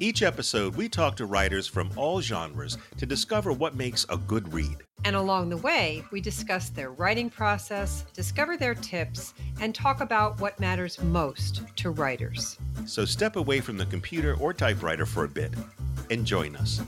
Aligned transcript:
Each 0.00 0.22
episode, 0.22 0.76
we 0.76 0.88
talk 0.88 1.16
to 1.16 1.26
writers 1.26 1.66
from 1.66 1.90
all 1.96 2.20
genres 2.20 2.78
to 2.98 3.06
discover 3.06 3.52
what 3.52 3.74
makes 3.74 4.06
a 4.08 4.16
good 4.16 4.52
read. 4.52 4.76
And 5.04 5.16
along 5.16 5.48
the 5.48 5.56
way, 5.56 6.04
we 6.12 6.20
discuss 6.20 6.70
their 6.70 6.92
writing 6.92 7.28
process, 7.28 8.04
discover 8.14 8.56
their 8.56 8.76
tips, 8.76 9.34
and 9.60 9.74
talk 9.74 10.00
about 10.00 10.40
what 10.40 10.58
matters 10.60 11.02
most 11.02 11.62
to 11.76 11.90
writers. 11.90 12.58
So 12.86 13.04
step 13.04 13.34
away 13.34 13.60
from 13.60 13.76
the 13.76 13.86
computer 13.86 14.36
or 14.36 14.54
typewriter 14.54 15.04
for 15.04 15.24
a 15.24 15.28
bit 15.28 15.52
and 16.10 16.24
join 16.24 16.54
us. 16.54 16.80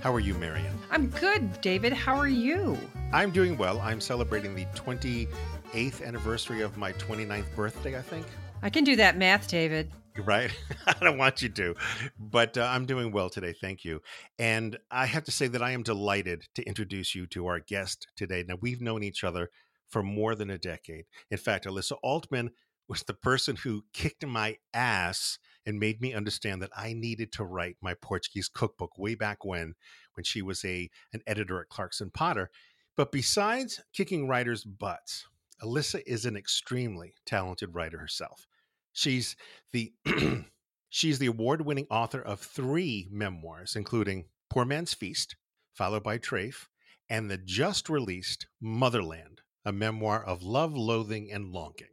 How 0.00 0.12
are 0.12 0.20
you, 0.20 0.34
Marion? 0.34 0.73
I'm 0.94 1.08
good, 1.08 1.60
David. 1.60 1.92
How 1.92 2.14
are 2.14 2.28
you? 2.28 2.78
I'm 3.12 3.32
doing 3.32 3.58
well. 3.58 3.80
I'm 3.80 4.00
celebrating 4.00 4.54
the 4.54 4.64
28th 4.76 6.06
anniversary 6.06 6.60
of 6.60 6.76
my 6.76 6.92
29th 6.92 7.52
birthday, 7.56 7.98
I 7.98 8.00
think. 8.00 8.24
I 8.62 8.70
can 8.70 8.84
do 8.84 8.94
that 8.94 9.18
math, 9.18 9.48
David. 9.48 9.90
Right? 10.24 10.52
I 10.86 10.94
don't 11.00 11.18
want 11.18 11.42
you 11.42 11.48
to, 11.48 11.74
but 12.16 12.56
uh, 12.56 12.68
I'm 12.70 12.86
doing 12.86 13.10
well 13.10 13.28
today. 13.28 13.52
Thank 13.60 13.84
you. 13.84 14.02
And 14.38 14.78
I 14.88 15.06
have 15.06 15.24
to 15.24 15.32
say 15.32 15.48
that 15.48 15.64
I 15.64 15.72
am 15.72 15.82
delighted 15.82 16.44
to 16.54 16.62
introduce 16.62 17.12
you 17.12 17.26
to 17.26 17.48
our 17.48 17.58
guest 17.58 18.06
today. 18.14 18.44
Now, 18.46 18.54
we've 18.60 18.80
known 18.80 19.02
each 19.02 19.24
other 19.24 19.50
for 19.88 20.04
more 20.04 20.36
than 20.36 20.48
a 20.48 20.58
decade. 20.58 21.06
In 21.28 21.38
fact, 21.38 21.66
Elissa 21.66 21.96
Altman 22.04 22.52
was 22.88 23.02
the 23.02 23.14
person 23.14 23.56
who 23.56 23.82
kicked 23.92 24.24
my 24.24 24.58
ass 24.72 25.40
and 25.66 25.80
made 25.80 26.00
me 26.00 26.12
understand 26.12 26.62
that 26.62 26.70
I 26.76 26.92
needed 26.92 27.32
to 27.32 27.44
write 27.44 27.76
my 27.80 27.94
Portuguese 27.94 28.48
cookbook 28.48 28.98
way 28.98 29.14
back 29.14 29.44
when, 29.44 29.74
when 30.14 30.24
she 30.24 30.42
was 30.42 30.64
a 30.64 30.90
an 31.12 31.20
editor 31.26 31.60
at 31.60 31.68
Clarkson 31.68 32.10
Potter. 32.10 32.50
But 32.96 33.12
besides 33.12 33.80
kicking 33.92 34.28
writers' 34.28 34.64
butts, 34.64 35.26
Elissa 35.62 36.08
is 36.10 36.24
an 36.24 36.36
extremely 36.36 37.14
talented 37.26 37.74
writer 37.74 37.98
herself. 37.98 38.46
She's 38.92 39.36
the 39.72 39.92
she's 40.88 41.18
the 41.18 41.26
award-winning 41.26 41.86
author 41.90 42.20
of 42.20 42.40
three 42.40 43.08
memoirs, 43.10 43.74
including 43.76 44.26
Poor 44.50 44.64
Man's 44.64 44.94
Feast, 44.94 45.36
followed 45.72 46.04
by 46.04 46.18
Treyf, 46.18 46.68
and 47.08 47.30
the 47.30 47.38
just 47.38 47.88
released 47.88 48.46
Motherland, 48.60 49.40
a 49.64 49.72
memoir 49.72 50.24
of 50.24 50.42
love, 50.42 50.76
loathing, 50.76 51.32
and 51.32 51.52
longing. 51.52 51.88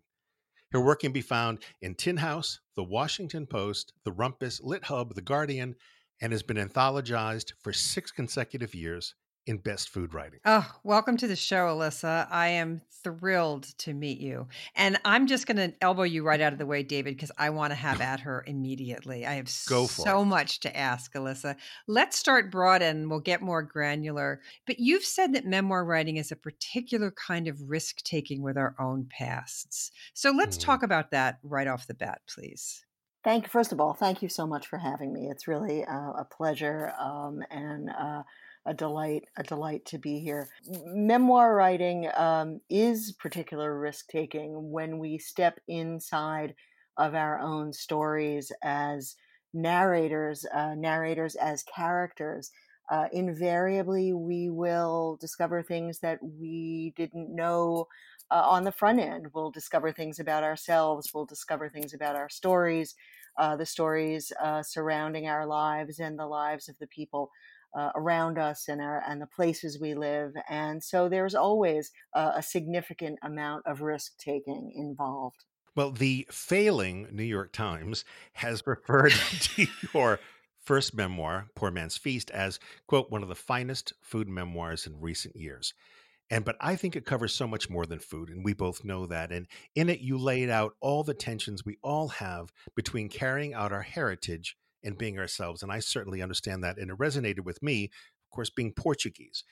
Her 0.71 0.79
work 0.79 1.01
can 1.01 1.11
be 1.11 1.21
found 1.21 1.63
in 1.81 1.95
Tin 1.95 2.17
House, 2.17 2.59
The 2.75 2.83
Washington 2.83 3.45
Post, 3.45 3.93
The 4.05 4.11
Rumpus, 4.11 4.61
Lit 4.61 4.85
Hub, 4.85 5.15
The 5.15 5.21
Guardian, 5.21 5.75
and 6.21 6.31
has 6.31 6.43
been 6.43 6.57
anthologized 6.57 7.53
for 7.61 7.73
six 7.73 8.11
consecutive 8.11 8.73
years 8.75 9.15
in 9.47 9.57
best 9.57 9.89
food 9.89 10.13
writing. 10.13 10.39
Oh, 10.45 10.69
welcome 10.83 11.17
to 11.17 11.27
the 11.27 11.35
show, 11.35 11.69
Elissa. 11.69 12.27
I 12.29 12.49
am 12.49 12.81
thrilled 13.03 13.63
to 13.79 13.93
meet 13.93 14.19
you. 14.19 14.47
And 14.75 14.99
I'm 15.03 15.25
just 15.25 15.47
going 15.47 15.57
to 15.57 15.73
elbow 15.81 16.03
you 16.03 16.23
right 16.23 16.39
out 16.39 16.53
of 16.53 16.59
the 16.59 16.65
way, 16.67 16.83
David, 16.83 17.15
because 17.15 17.31
I 17.37 17.49
want 17.49 17.71
to 17.71 17.75
have 17.75 18.01
at 18.01 18.19
her 18.19 18.43
immediately. 18.45 19.25
I 19.25 19.33
have 19.33 19.49
so 19.49 19.87
it. 20.21 20.25
much 20.25 20.59
to 20.61 20.77
ask, 20.77 21.15
Elissa. 21.15 21.55
Let's 21.87 22.17
start 22.17 22.51
broad 22.51 22.83
and 22.83 23.09
we'll 23.09 23.19
get 23.19 23.41
more 23.41 23.63
granular. 23.63 24.41
But 24.67 24.79
you've 24.79 25.05
said 25.05 25.33
that 25.33 25.45
memoir 25.45 25.83
writing 25.83 26.17
is 26.17 26.31
a 26.31 26.35
particular 26.35 27.11
kind 27.11 27.47
of 27.47 27.69
risk 27.69 28.03
taking 28.03 28.43
with 28.43 28.57
our 28.57 28.75
own 28.79 29.07
pasts. 29.09 29.91
So 30.13 30.31
let's 30.31 30.57
mm. 30.57 30.61
talk 30.61 30.83
about 30.83 31.11
that 31.11 31.39
right 31.41 31.67
off 31.67 31.87
the 31.87 31.95
bat, 31.95 32.21
please. 32.29 32.85
Thank 33.23 33.43
you. 33.43 33.49
First 33.49 33.71
of 33.71 33.79
all, 33.79 33.93
thank 33.93 34.23
you 34.23 34.29
so 34.29 34.47
much 34.47 34.65
for 34.67 34.79
having 34.79 35.13
me. 35.13 35.29
It's 35.29 35.47
really 35.47 35.85
uh, 35.85 36.11
a 36.17 36.27
pleasure 36.29 36.91
um, 36.99 37.43
and 37.51 37.89
uh, 37.89 38.23
a 38.65 38.73
delight, 38.73 39.25
a 39.37 39.43
delight 39.43 39.85
to 39.85 39.99
be 39.99 40.19
here. 40.19 40.49
Memoir 40.65 41.53
writing 41.55 42.09
um, 42.15 42.61
is 42.69 43.11
particular 43.19 43.79
risk 43.79 44.07
taking 44.07 44.71
when 44.71 44.97
we 44.97 45.19
step 45.19 45.59
inside 45.67 46.55
of 46.97 47.13
our 47.13 47.39
own 47.39 47.73
stories 47.73 48.51
as 48.63 49.15
narrators, 49.53 50.45
uh, 50.53 50.73
narrators 50.75 51.35
as 51.35 51.63
characters. 51.63 52.51
Uh, 52.89 53.05
invariably, 53.13 54.13
we 54.13 54.49
will 54.49 55.17
discover 55.21 55.61
things 55.61 55.99
that 55.99 56.19
we 56.21 56.93
didn't 56.97 57.33
know 57.33 57.87
uh, 58.31 58.43
on 58.45 58.63
the 58.63 58.71
front 58.71 58.99
end. 58.99 59.27
We'll 59.33 59.51
discover 59.51 59.91
things 59.91 60.19
about 60.19 60.43
ourselves. 60.43 61.11
We'll 61.13 61.25
discover 61.25 61.69
things 61.69 61.93
about 61.93 62.15
our 62.15 62.29
stories, 62.29 62.95
uh, 63.37 63.55
the 63.55 63.65
stories 63.65 64.31
uh, 64.41 64.63
surrounding 64.63 65.27
our 65.27 65.45
lives 65.45 65.99
and 65.99 66.17
the 66.17 66.27
lives 66.27 66.69
of 66.69 66.77
the 66.79 66.87
people 66.87 67.29
uh, 67.77 67.91
around 67.95 68.37
us 68.37 68.67
and 68.67 68.81
our 68.81 69.01
and 69.07 69.21
the 69.21 69.27
places 69.27 69.79
we 69.79 69.93
live. 69.93 70.33
And 70.49 70.83
so 70.83 71.07
there's 71.07 71.35
always 71.35 71.91
a 72.13 72.41
significant 72.41 73.19
amount 73.21 73.65
of 73.65 73.81
risk 73.81 74.17
taking 74.17 74.73
involved. 74.75 75.45
Well, 75.73 75.91
the 75.91 76.27
failing 76.29 77.07
New 77.11 77.23
York 77.23 77.53
Times 77.53 78.03
has 78.33 78.63
referred 78.67 79.13
to 79.13 79.67
your 79.93 80.19
first 80.59 80.93
memoir, 80.93 81.47
Poor 81.55 81.71
Man's 81.71 81.97
Feast, 81.97 82.29
as, 82.31 82.59
quote, 82.87 83.09
one 83.09 83.23
of 83.23 83.29
the 83.29 83.35
finest 83.35 83.93
food 84.01 84.27
memoirs 84.27 84.85
in 84.85 84.99
recent 84.99 85.35
years. 85.35 85.73
And 86.31 86.45
but 86.45 86.55
I 86.61 86.77
think 86.77 86.95
it 86.95 87.05
covers 87.05 87.35
so 87.35 87.45
much 87.45 87.69
more 87.69 87.85
than 87.85 87.99
food, 87.99 88.29
and 88.29 88.43
we 88.43 88.53
both 88.53 88.85
know 88.85 89.05
that. 89.05 89.33
And 89.33 89.47
in 89.75 89.89
it, 89.89 89.99
you 89.99 90.17
laid 90.17 90.49
out 90.49 90.73
all 90.79 91.03
the 91.03 91.13
tensions 91.13 91.65
we 91.65 91.77
all 91.83 92.07
have 92.07 92.53
between 92.73 93.09
carrying 93.09 93.53
out 93.53 93.73
our 93.73 93.81
heritage 93.81 94.55
and 94.81 94.97
being 94.97 95.19
ourselves. 95.19 95.61
And 95.61 95.71
I 95.71 95.79
certainly 95.79 96.21
understand 96.21 96.63
that. 96.63 96.77
And 96.77 96.89
it 96.89 96.97
resonated 96.97 97.41
with 97.41 97.61
me, 97.61 97.85
of 97.85 98.33
course, 98.33 98.49
being 98.49 98.71
Portuguese. 98.71 99.43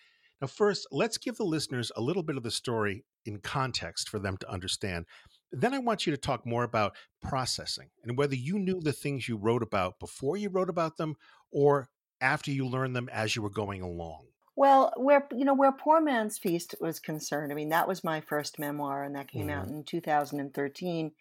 Now, 0.41 0.47
first, 0.47 0.87
let's 0.89 1.17
give 1.17 1.35
the 1.35 1.43
listeners 1.43 1.91
a 1.97 2.01
little 2.01 2.23
bit 2.23 2.37
of 2.37 2.43
the 2.43 2.51
story 2.51 3.03
in 3.25 3.39
context 3.39 4.07
for 4.07 4.17
them 4.17 4.37
to 4.37 4.49
understand. 4.49 5.05
Then 5.51 5.73
I 5.73 5.79
want 5.79 6.07
you 6.07 6.11
to 6.11 6.17
talk 6.17 6.45
more 6.45 6.63
about 6.63 6.95
processing 7.21 7.89
and 8.05 8.17
whether 8.17 8.35
you 8.35 8.57
knew 8.57 8.79
the 8.79 8.93
things 8.93 9.27
you 9.27 9.35
wrote 9.35 9.63
about 9.63 9.99
before 9.99 10.37
you 10.37 10.47
wrote 10.47 10.69
about 10.69 10.95
them 10.95 11.15
or 11.51 11.89
after 12.21 12.51
you 12.51 12.65
learned 12.65 12.95
them 12.95 13.09
as 13.11 13.35
you 13.35 13.41
were 13.41 13.49
going 13.49 13.81
along. 13.81 14.27
Well, 14.59 14.91
where 14.97 15.25
you 15.31 15.45
know 15.45 15.53
where 15.53 15.71
Poor 15.71 16.01
Man's 16.01 16.37
Feast 16.37 16.75
was 16.81 16.99
concerned, 16.99 17.53
I 17.53 17.55
mean 17.55 17.69
that 17.69 17.87
was 17.87 18.03
my 18.03 18.19
first 18.19 18.59
memoir, 18.59 19.05
and 19.05 19.15
that 19.15 19.31
came 19.31 19.47
mm-hmm. 19.47 19.57
out 19.57 19.69
in 19.69 19.85
2013 19.85 21.11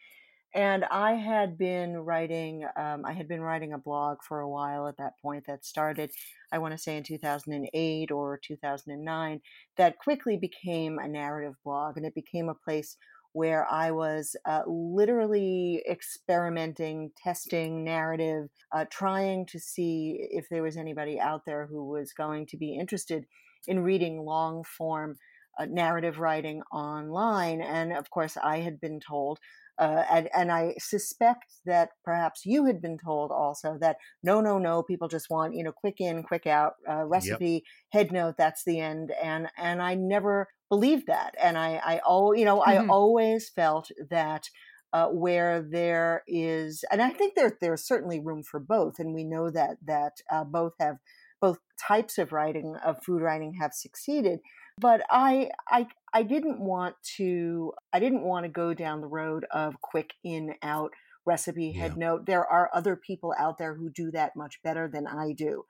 and 0.54 0.84
I 0.86 1.12
had 1.12 1.58
been 1.58 1.98
writing. 1.98 2.64
Um, 2.76 3.04
I 3.04 3.12
had 3.12 3.28
been 3.28 3.40
writing 3.40 3.72
a 3.72 3.78
blog 3.78 4.18
for 4.26 4.40
a 4.40 4.48
while 4.48 4.88
at 4.88 4.96
that 4.96 5.12
point. 5.20 5.44
That 5.46 5.64
started, 5.64 6.10
I 6.50 6.58
want 6.58 6.72
to 6.72 6.78
say, 6.78 6.96
in 6.96 7.04
2008 7.04 8.10
or 8.10 8.40
2009. 8.42 9.40
That 9.76 9.98
quickly 9.98 10.36
became 10.36 10.98
a 10.98 11.06
narrative 11.06 11.54
blog, 11.64 11.96
and 11.96 12.06
it 12.06 12.14
became 12.14 12.48
a 12.48 12.54
place 12.54 12.96
where 13.38 13.70
I 13.70 13.92
was 13.92 14.34
uh, 14.46 14.62
literally 14.66 15.80
experimenting, 15.88 17.12
testing 17.16 17.84
narrative, 17.84 18.48
uh, 18.72 18.84
trying 18.90 19.46
to 19.46 19.60
see 19.60 20.26
if 20.32 20.48
there 20.48 20.64
was 20.64 20.76
anybody 20.76 21.20
out 21.20 21.42
there 21.46 21.64
who 21.64 21.84
was 21.84 22.12
going 22.12 22.46
to 22.46 22.56
be 22.56 22.74
interested 22.74 23.26
in 23.68 23.84
reading 23.84 24.24
long 24.24 24.64
form 24.64 25.18
uh, 25.56 25.66
narrative 25.66 26.18
writing 26.18 26.62
online. 26.72 27.60
And 27.60 27.92
of 27.92 28.10
course, 28.10 28.36
I 28.42 28.58
had 28.58 28.80
been 28.80 28.98
told 28.98 29.38
uh, 29.78 30.04
and, 30.10 30.28
and 30.34 30.50
I 30.50 30.74
suspect 30.78 31.44
that 31.64 31.90
perhaps 32.04 32.44
you 32.44 32.64
had 32.64 32.82
been 32.82 32.98
told 32.98 33.30
also 33.30 33.78
that 33.80 33.96
no, 34.22 34.40
no, 34.40 34.58
no, 34.58 34.82
people 34.82 35.08
just 35.08 35.30
want 35.30 35.54
you 35.54 35.62
know 35.62 35.72
quick 35.72 36.00
in, 36.00 36.22
quick 36.22 36.46
out 36.46 36.74
uh, 36.88 37.04
recipe, 37.04 37.50
yep. 37.50 37.62
head 37.92 38.12
note. 38.12 38.34
That's 38.36 38.64
the 38.64 38.80
end. 38.80 39.12
And 39.22 39.48
and 39.56 39.80
I 39.80 39.94
never 39.94 40.48
believed 40.68 41.06
that. 41.06 41.34
And 41.40 41.56
I 41.56 41.80
I 41.84 42.00
oh 42.06 42.32
you 42.32 42.44
know 42.44 42.60
mm-hmm. 42.60 42.90
I 42.90 42.92
always 42.92 43.48
felt 43.48 43.90
that. 44.10 44.48
Uh, 44.90 45.08
where 45.08 45.60
there 45.60 46.22
is, 46.26 46.82
and 46.90 47.02
I 47.02 47.10
think 47.10 47.34
there 47.34 47.58
there's 47.60 47.86
certainly 47.86 48.20
room 48.20 48.42
for 48.42 48.58
both, 48.58 48.98
and 48.98 49.12
we 49.12 49.22
know 49.22 49.50
that 49.50 49.76
that 49.84 50.14
uh, 50.32 50.44
both 50.44 50.72
have 50.80 50.96
both 51.42 51.58
types 51.78 52.16
of 52.16 52.32
writing 52.32 52.74
of 52.82 53.04
food 53.04 53.20
writing 53.20 53.58
have 53.60 53.74
succeeded 53.74 54.40
but 54.80 55.02
I, 55.10 55.50
I 55.68 55.86
I 56.12 56.22
didn't 56.22 56.60
want 56.60 56.94
to 57.16 57.72
I 57.92 58.00
didn't 58.00 58.22
want 58.22 58.44
to 58.44 58.50
go 58.50 58.74
down 58.74 59.00
the 59.00 59.06
road 59.06 59.46
of 59.52 59.80
quick 59.80 60.10
in 60.24 60.54
out 60.62 60.92
recipe 61.26 61.72
head 61.72 61.92
yeah. 61.96 62.06
note. 62.06 62.26
There 62.26 62.46
are 62.46 62.70
other 62.74 62.96
people 62.96 63.34
out 63.38 63.58
there 63.58 63.74
who 63.74 63.90
do 63.90 64.10
that 64.12 64.34
much 64.36 64.60
better 64.62 64.88
than 64.92 65.06
I 65.06 65.32
do. 65.32 65.64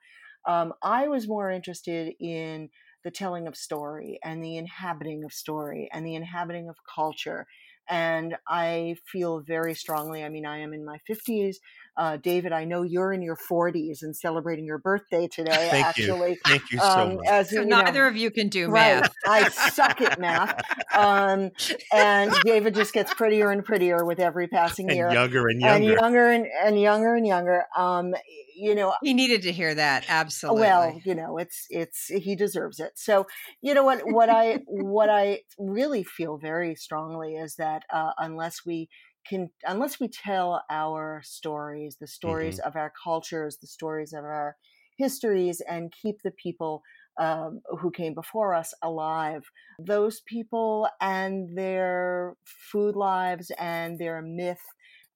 Um, 0.47 0.73
I 0.81 1.07
was 1.09 1.27
more 1.27 1.51
interested 1.51 2.13
in 2.19 2.69
the 3.03 3.11
telling 3.11 3.47
of 3.47 3.55
story 3.55 4.19
and 4.23 4.43
the 4.43 4.57
inhabiting 4.57 5.23
of 5.23 5.33
story 5.33 5.89
and 5.91 6.05
the 6.05 6.15
inhabiting 6.15 6.69
of 6.69 6.75
culture 6.95 7.45
And 7.89 8.35
I 8.47 8.95
feel 9.11 9.41
very 9.41 9.73
strongly. 9.73 10.23
I 10.23 10.29
mean, 10.29 10.45
I 10.45 10.59
am 10.59 10.73
in 10.73 10.85
my 10.85 10.99
50s. 11.09 11.55
Uh, 11.99 12.15
David, 12.15 12.53
I 12.53 12.63
know 12.63 12.83
you're 12.83 13.11
in 13.11 13.21
your 13.21 13.35
40s 13.35 14.03
and 14.03 14.15
celebrating 14.15 14.63
your 14.63 14.77
birthday 14.77 15.27
today. 15.27 15.67
Thank 15.69 15.85
actually, 15.85 16.31
you. 16.31 16.37
Thank 16.45 16.71
you 16.71 16.79
so 16.79 16.85
um, 16.85 17.15
much. 17.17 17.27
As, 17.27 17.49
so 17.49 17.61
neither 17.65 18.03
know, 18.03 18.07
of 18.07 18.15
you 18.15 18.31
can 18.31 18.47
do 18.47 18.69
right, 18.69 19.01
math. 19.01 19.13
I 19.27 19.49
suck 19.49 19.99
at 19.99 20.17
math. 20.17 20.63
Um, 20.95 21.51
and 21.93 22.33
David 22.45 22.73
just 22.73 22.93
gets 22.93 23.13
prettier 23.13 23.51
and 23.51 23.65
prettier 23.65 24.05
with 24.05 24.21
every 24.21 24.47
passing 24.47 24.87
and 24.87 24.95
year. 24.95 25.11
Younger 25.11 25.49
and 25.49 25.59
younger. 25.59 25.75
And 25.75 25.85
younger 25.99 26.29
and, 26.29 26.47
and 26.63 26.79
younger 26.79 27.15
and 27.15 27.27
younger. 27.27 27.65
Um, 27.77 28.13
you 28.59 28.75
know 28.75 28.93
he 29.01 29.13
needed 29.13 29.41
to 29.41 29.51
hear 29.51 29.73
that 29.73 30.05
absolutely 30.09 30.61
well 30.61 30.99
you 31.05 31.15
know 31.15 31.37
it's 31.37 31.65
it's 31.69 32.07
he 32.07 32.35
deserves 32.35 32.79
it 32.79 32.91
so 32.95 33.25
you 33.61 33.73
know 33.73 33.83
what 33.83 34.01
what 34.03 34.29
i 34.29 34.59
what 34.67 35.09
i 35.09 35.39
really 35.57 36.03
feel 36.03 36.37
very 36.37 36.75
strongly 36.75 37.35
is 37.35 37.55
that 37.55 37.83
uh, 37.91 38.11
unless 38.17 38.65
we 38.65 38.89
can 39.29 39.49
unless 39.65 39.99
we 39.99 40.07
tell 40.07 40.63
our 40.69 41.21
stories 41.23 41.97
the 41.99 42.07
stories 42.07 42.59
mm-hmm. 42.59 42.67
of 42.67 42.75
our 42.75 42.91
cultures 43.01 43.57
the 43.57 43.67
stories 43.67 44.13
of 44.13 44.23
our 44.23 44.55
histories 44.97 45.61
and 45.61 45.93
keep 46.01 46.17
the 46.23 46.31
people 46.31 46.81
um, 47.19 47.61
who 47.79 47.91
came 47.91 48.13
before 48.13 48.53
us 48.53 48.73
alive 48.81 49.43
those 49.79 50.21
people 50.21 50.87
and 51.01 51.57
their 51.57 52.35
food 52.71 52.95
lives 52.95 53.51
and 53.57 53.99
their 53.99 54.21
myth 54.21 54.61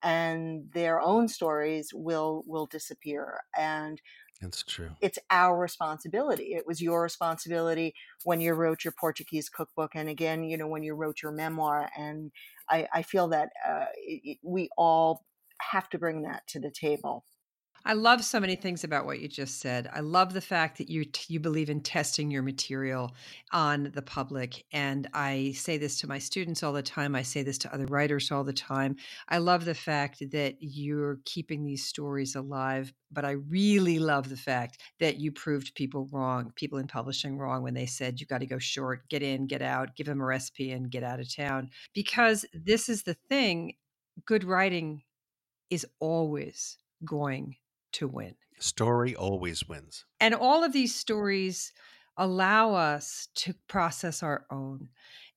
and 0.04 0.66
their 0.74 1.02
own 1.02 1.28
stories 1.28 1.90
will 1.94 2.44
will 2.46 2.66
disappear 2.66 3.40
and 3.58 4.02
that's 4.44 4.62
true. 4.62 4.90
It's 5.00 5.18
our 5.30 5.58
responsibility. 5.58 6.54
It 6.54 6.68
was 6.68 6.82
your 6.82 7.02
responsibility 7.02 7.94
when 8.26 8.42
you 8.42 8.54
wrote 8.54 8.84
your 8.84 8.94
Portuguese 9.00 9.48
cookbook, 9.48 9.92
and 9.96 10.10
again, 10.10 10.44
you 10.44 10.58
know, 10.58 10.68
when 10.68 10.84
you 10.84 10.96
wrote 10.96 11.22
your 11.24 11.32
memoir. 11.32 11.90
And 11.98 12.30
I, 12.70 12.88
I 12.94 13.02
feel 13.02 13.30
that 13.30 13.50
uh, 13.68 13.86
we 14.42 14.70
all 14.78 15.26
have 15.62 15.90
to 15.90 16.00
bring 16.00 16.24
that 16.24 16.44
to 16.50 16.60
the 16.60 16.72
table. 16.72 17.26
I 17.86 17.94
love 17.94 18.24
so 18.24 18.40
many 18.40 18.56
things 18.56 18.86
about 18.86 19.06
what 19.06 19.20
you 19.20 19.28
just 19.28 19.60
said. 19.60 19.90
I 19.92 20.00
love 20.00 20.32
the 20.32 20.40
fact 20.40 20.78
that 20.78 20.90
you 20.90 21.04
you 21.28 21.42
believe 21.42 21.70
in 21.70 21.82
testing 21.82 22.32
your 22.32 22.42
material 22.42 23.14
on 23.52 23.92
the 23.94 24.02
public 24.02 24.64
and 24.72 25.10
I 25.14 25.52
say 25.52 25.78
this 25.78 26.00
to 26.00 26.08
my 26.08 26.18
students 26.18 26.64
all 26.64 26.72
the 26.72 26.82
time. 26.82 27.14
I 27.14 27.24
say 27.24 27.44
this 27.44 27.58
to 27.60 27.74
other 27.74 27.86
writers 27.86 28.32
all 28.32 28.46
the 28.46 28.54
time. 28.54 28.96
I 29.28 29.40
love 29.40 29.66
the 29.66 29.76
fact 29.76 30.24
that 30.32 30.56
you're 30.62 31.20
keeping 31.26 31.66
these 31.66 31.84
stories 31.84 32.36
alive, 32.36 32.94
but 33.12 33.26
I 33.26 33.32
really 33.32 34.00
love 34.00 34.30
the 34.30 34.38
fact 34.38 34.80
that 35.02 35.18
you 35.18 35.34
proved 35.34 35.76
people 35.76 36.08
wrong, 36.10 36.54
people 36.56 36.80
in 36.80 36.88
publishing 36.88 37.38
wrong 37.38 37.64
when 37.64 37.74
they 37.74 37.86
said 37.86 38.22
you 38.22 38.26
got 38.26 38.40
to 38.40 38.46
go 38.46 38.60
short, 38.60 39.10
get 39.10 39.22
in, 39.22 39.46
get 39.46 39.62
out, 39.62 39.98
give 39.98 40.08
them 40.08 40.22
a 40.22 40.26
recipe 40.26 40.72
and 40.72 40.90
get 40.90 41.04
out 41.04 41.20
of 41.20 41.36
town 41.36 41.70
because 41.94 42.46
this 42.54 42.88
is 42.88 43.04
the 43.04 43.18
thing, 43.28 43.74
good 44.26 44.46
writing 44.46 45.04
is 45.70 45.86
always 46.00 46.78
going 47.04 47.58
to 47.94 48.08
win. 48.08 48.36
Story 48.60 49.16
always 49.16 49.68
wins. 49.68 50.06
And 50.20 50.34
all 50.34 50.64
of 50.64 50.74
these 50.74 50.96
stories 50.96 51.74
allow 52.18 52.74
us 52.74 53.28
to 53.36 53.56
process 53.68 54.22
our 54.24 54.46
own. 54.52 54.90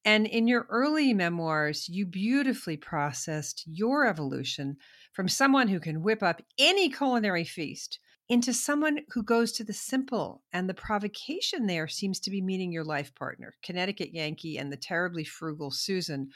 And 0.05 0.26
in 0.26 0.47
your 0.47 0.67
early 0.70 1.12
memoirs, 1.12 1.88
you 1.88 2.06
beautifully 2.06 2.76
processed 2.76 3.64
your 3.67 4.06
evolution 4.06 4.76
from 5.12 5.29
someone 5.29 5.69
who 5.69 5.81
can 5.81 6.03
whip 6.03 6.23
up 6.23 6.43
any 6.58 6.88
culinary 6.88 7.44
feast 7.44 7.99
into 8.29 8.53
someone 8.53 9.00
who 9.11 9.23
goes 9.23 9.53
to 9.53 9.64
the 9.64 9.73
simple. 9.73 10.43
And 10.53 10.69
the 10.69 10.75
provocation 10.75 11.67
there 11.67 11.88
seems 11.88 12.20
to 12.20 12.31
be 12.31 12.41
meeting 12.41 12.73
your 12.73 12.85
life 12.85 13.14
partner, 13.14 13.55
Connecticut 13.62 14.12
Yankee 14.12 14.58
and 14.58 14.73
the 14.73 14.76
terribly 14.76 15.25
frugal 15.25 15.70
Susan, 15.70 16.31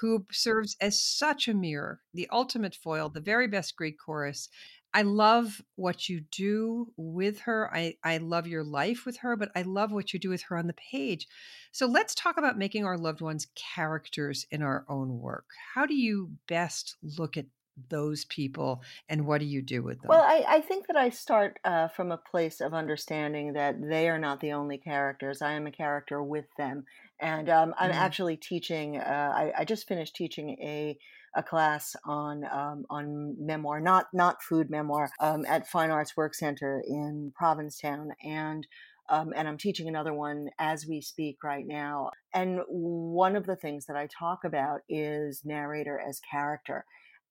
who 0.00 0.26
serves 0.30 0.76
as 0.80 1.02
such 1.02 1.48
a 1.48 1.54
mirror, 1.54 2.00
the 2.12 2.28
ultimate 2.30 2.74
foil, 2.74 3.08
the 3.08 3.20
very 3.20 3.48
best 3.48 3.76
Greek 3.76 3.96
chorus, 3.98 4.48
I 4.96 5.02
love 5.02 5.60
what 5.74 6.08
you 6.08 6.22
do 6.32 6.90
with 6.96 7.40
her. 7.40 7.70
I, 7.70 7.96
I 8.02 8.16
love 8.16 8.46
your 8.46 8.64
life 8.64 9.04
with 9.04 9.18
her, 9.18 9.36
but 9.36 9.50
I 9.54 9.60
love 9.60 9.92
what 9.92 10.14
you 10.14 10.18
do 10.18 10.30
with 10.30 10.44
her 10.44 10.56
on 10.56 10.68
the 10.68 10.72
page. 10.72 11.28
So 11.70 11.84
let's 11.84 12.14
talk 12.14 12.38
about 12.38 12.56
making 12.56 12.86
our 12.86 12.96
loved 12.96 13.20
ones 13.20 13.46
characters 13.54 14.46
in 14.50 14.62
our 14.62 14.86
own 14.88 15.20
work. 15.20 15.44
How 15.74 15.84
do 15.84 15.94
you 15.94 16.30
best 16.48 16.96
look 17.02 17.36
at 17.36 17.44
those 17.90 18.24
people 18.24 18.80
and 19.06 19.26
what 19.26 19.40
do 19.40 19.44
you 19.44 19.60
do 19.60 19.82
with 19.82 20.00
them? 20.00 20.08
Well, 20.08 20.22
I, 20.22 20.44
I 20.48 20.60
think 20.62 20.86
that 20.86 20.96
I 20.96 21.10
start 21.10 21.58
uh, 21.62 21.88
from 21.88 22.10
a 22.10 22.16
place 22.16 22.62
of 22.62 22.72
understanding 22.72 23.52
that 23.52 23.76
they 23.78 24.08
are 24.08 24.18
not 24.18 24.40
the 24.40 24.52
only 24.52 24.78
characters. 24.78 25.42
I 25.42 25.52
am 25.52 25.66
a 25.66 25.70
character 25.70 26.22
with 26.22 26.46
them. 26.56 26.86
And 27.20 27.50
um, 27.50 27.74
I'm 27.78 27.90
mm-hmm. 27.90 27.98
actually 27.98 28.38
teaching, 28.38 28.96
uh, 28.96 29.32
I, 29.34 29.52
I 29.58 29.64
just 29.66 29.86
finished 29.86 30.16
teaching 30.16 30.56
a 30.62 30.96
a 31.36 31.42
class 31.42 31.94
on 32.04 32.44
um, 32.50 32.84
on 32.90 33.36
memoir, 33.38 33.80
not 33.80 34.06
not 34.12 34.42
food 34.42 34.70
memoir, 34.70 35.10
um, 35.20 35.44
at 35.46 35.68
Fine 35.68 35.90
Arts 35.90 36.16
Work 36.16 36.34
Center 36.34 36.82
in 36.86 37.32
Provincetown, 37.36 38.10
and 38.24 38.66
um, 39.08 39.32
and 39.36 39.46
I'm 39.46 39.58
teaching 39.58 39.86
another 39.86 40.14
one 40.14 40.48
as 40.58 40.86
we 40.88 41.00
speak 41.00 41.44
right 41.44 41.66
now. 41.66 42.10
And 42.34 42.60
one 42.68 43.36
of 43.36 43.46
the 43.46 43.56
things 43.56 43.86
that 43.86 43.96
I 43.96 44.08
talk 44.18 44.40
about 44.44 44.80
is 44.88 45.42
narrator 45.44 46.00
as 46.00 46.20
character, 46.28 46.84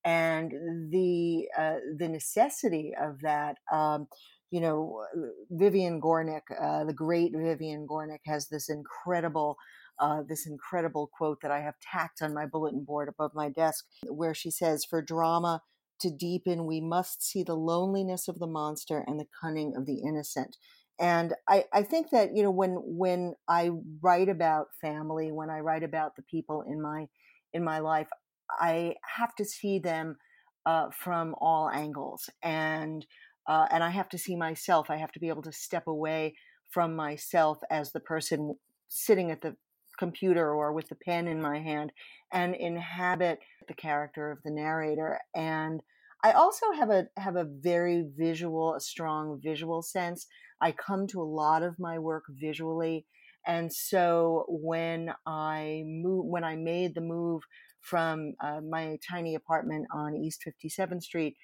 and 0.06 0.52
the 0.92 1.48
uh, 1.58 1.78
the 1.98 2.08
necessity 2.08 2.94
of 3.00 3.20
that. 3.22 3.58
Um, 3.72 4.08
you 4.52 4.62
know, 4.62 5.04
Vivian 5.50 6.00
Gornick, 6.00 6.44
uh, 6.62 6.86
the 6.86 6.94
great 6.94 7.34
Vivian 7.36 7.88
Gornick, 7.90 8.20
has 8.26 8.48
this 8.48 8.70
incredible 8.70 9.58
uh, 10.00 10.22
this 10.28 10.46
incredible 10.46 11.10
quote 11.16 11.40
that 11.42 11.52
I 11.52 11.62
have 11.62 11.76
tacked 11.80 12.22
on 12.22 12.34
my 12.34 12.46
bulletin 12.46 12.84
board 12.84 13.10
above 13.10 13.32
my 13.34 13.50
desk, 13.50 13.86
where 14.08 14.34
she 14.34 14.52
says, 14.52 14.86
For 14.86 15.02
drama 15.02 15.62
to 16.02 16.10
deepen, 16.10 16.66
we 16.66 16.82
must 16.82 17.24
see 17.24 17.44
the 17.44 17.56
loneliness 17.56 18.28
of 18.28 18.40
the 18.40 18.48
monster 18.48 19.04
and 19.08 19.20
the 19.20 19.28
cunning 19.42 19.74
of 19.76 19.86
the 19.86 20.02
innocent. 20.06 20.58
And 21.00 21.34
I, 21.48 21.66
I 21.74 21.84
think 21.84 22.10
that, 22.12 22.36
you 22.36 22.44
know, 22.44 22.52
when 22.52 22.76
when 22.84 23.36
I 23.48 23.72
write 24.02 24.30
about 24.30 24.68
family, 24.80 25.32
when 25.32 25.50
I 25.50 25.60
write 25.60 25.84
about 25.84 26.16
the 26.16 26.24
people 26.24 26.64
in 26.68 26.82
my 26.82 27.08
in 27.54 27.64
my 27.64 27.80
life, 27.80 28.08
I 28.50 28.96
have 29.18 29.36
to 29.36 29.46
see 29.46 29.80
them 29.80 30.18
uh, 30.66 30.90
from 30.92 31.36
all 31.40 31.70
angles. 31.70 32.30
And 32.42 33.06
uh, 33.48 33.68
and 33.72 33.84
I 33.84 33.90
have 33.90 34.10
to 34.10 34.18
see 34.18 34.36
myself. 34.36 34.90
I 34.90 34.98
have 34.98 35.12
to 35.14 35.20
be 35.20 35.30
able 35.30 35.44
to 35.44 35.52
step 35.52 35.88
away 35.88 36.36
from 36.70 36.96
myself 36.96 37.60
as 37.70 37.92
the 37.92 38.00
person 38.00 38.56
sitting 38.88 39.32
at 39.32 39.42
the 39.42 39.56
computer 39.98 40.52
or 40.54 40.72
with 40.72 40.88
the 40.90 40.96
pen 40.96 41.28
in 41.28 41.42
my 41.42 41.60
hand 41.60 41.92
and 42.32 42.56
inhabit 42.56 43.40
the 43.68 43.74
character 43.74 44.32
of 44.32 44.40
the 44.44 44.52
narrator 44.52 45.20
and 45.36 45.82
I 46.26 46.32
also 46.32 46.72
have 46.72 46.90
a 46.90 47.08
have 47.18 47.36
a 47.36 47.44
very 47.44 48.04
visual, 48.18 48.74
a 48.74 48.80
strong 48.80 49.40
visual 49.44 49.84
sense. 49.84 50.26
I 50.60 50.72
come 50.72 51.06
to 51.08 51.22
a 51.22 51.24
lot 51.24 51.62
of 51.62 51.78
my 51.78 52.00
work 52.00 52.24
visually, 52.30 53.06
and 53.46 53.72
so 53.72 54.46
when 54.50 55.14
I 55.28 55.84
move, 55.86 56.26
when 56.26 56.44
I 56.44 56.56
made 56.56 56.96
the 56.96 57.02
move 57.02 57.44
from 57.82 58.34
uh, 58.44 58.62
my 58.68 58.98
tiny 59.08 59.36
apartment 59.36 59.86
on 59.94 60.16
East 60.16 60.42
Fifty 60.42 60.68
Seventh 60.68 61.04
Street 61.04 61.38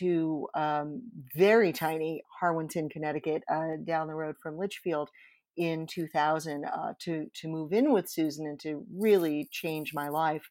to 0.00 0.48
um, 0.54 1.00
very 1.34 1.72
tiny 1.72 2.22
Harwinton, 2.42 2.90
Connecticut, 2.90 3.42
uh, 3.50 3.76
down 3.86 4.06
the 4.06 4.14
road 4.14 4.34
from 4.42 4.58
Litchfield, 4.58 5.08
in 5.56 5.86
2000 5.86 6.64
uh, 6.64 6.92
to 7.00 7.26
to 7.34 7.48
move 7.48 7.72
in 7.72 7.92
with 7.92 8.08
Susan 8.08 8.46
and 8.46 8.60
to 8.60 8.84
really 8.94 9.48
change 9.50 9.94
my 9.94 10.08
life. 10.08 10.50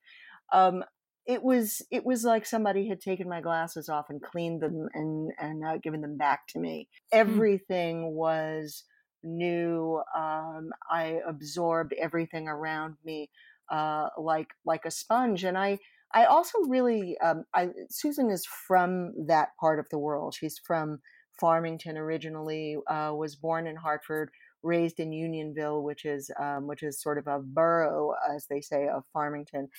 Um, 0.51 0.83
it 1.25 1.41
was 1.41 1.81
it 1.91 2.05
was 2.05 2.23
like 2.23 2.45
somebody 2.45 2.87
had 2.87 3.01
taken 3.01 3.27
my 3.27 3.41
glasses 3.41 3.89
off 3.89 4.09
and 4.09 4.21
cleaned 4.21 4.61
them 4.61 4.87
and 4.93 5.31
and 5.39 5.65
uh, 5.65 5.77
given 5.77 6.01
them 6.01 6.17
back 6.17 6.47
to 6.49 6.59
me. 6.59 6.87
Hmm. 7.11 7.19
Everything 7.19 8.13
was 8.13 8.83
new. 9.23 10.01
Um, 10.15 10.69
I 10.89 11.19
absorbed 11.27 11.93
everything 11.93 12.47
around 12.47 12.95
me 13.03 13.29
uh, 13.69 14.09
like 14.17 14.49
like 14.65 14.85
a 14.85 14.91
sponge, 14.91 15.43
and 15.43 15.57
I. 15.57 15.79
I 16.13 16.25
also 16.25 16.59
really, 16.59 17.17
um, 17.17 17.43
I, 17.53 17.69
Susan 17.89 18.29
is 18.29 18.45
from 18.45 19.25
that 19.27 19.49
part 19.59 19.79
of 19.79 19.89
the 19.89 19.97
world. 19.97 20.33
She's 20.33 20.57
from 20.57 20.99
Farmington 21.39 21.97
originally, 21.97 22.77
uh, 22.87 23.11
was 23.13 23.35
born 23.35 23.67
in 23.67 23.75
Hartford, 23.75 24.29
raised 24.63 24.99
in 24.99 25.11
Unionville, 25.11 25.83
which 25.83 26.05
is 26.05 26.31
um, 26.39 26.67
which 26.67 26.83
is 26.83 27.01
sort 27.01 27.17
of 27.17 27.27
a 27.27 27.39
borough, 27.39 28.13
as 28.33 28.47
they 28.49 28.61
say, 28.61 28.87
of 28.87 29.03
Farmington, 29.13 29.69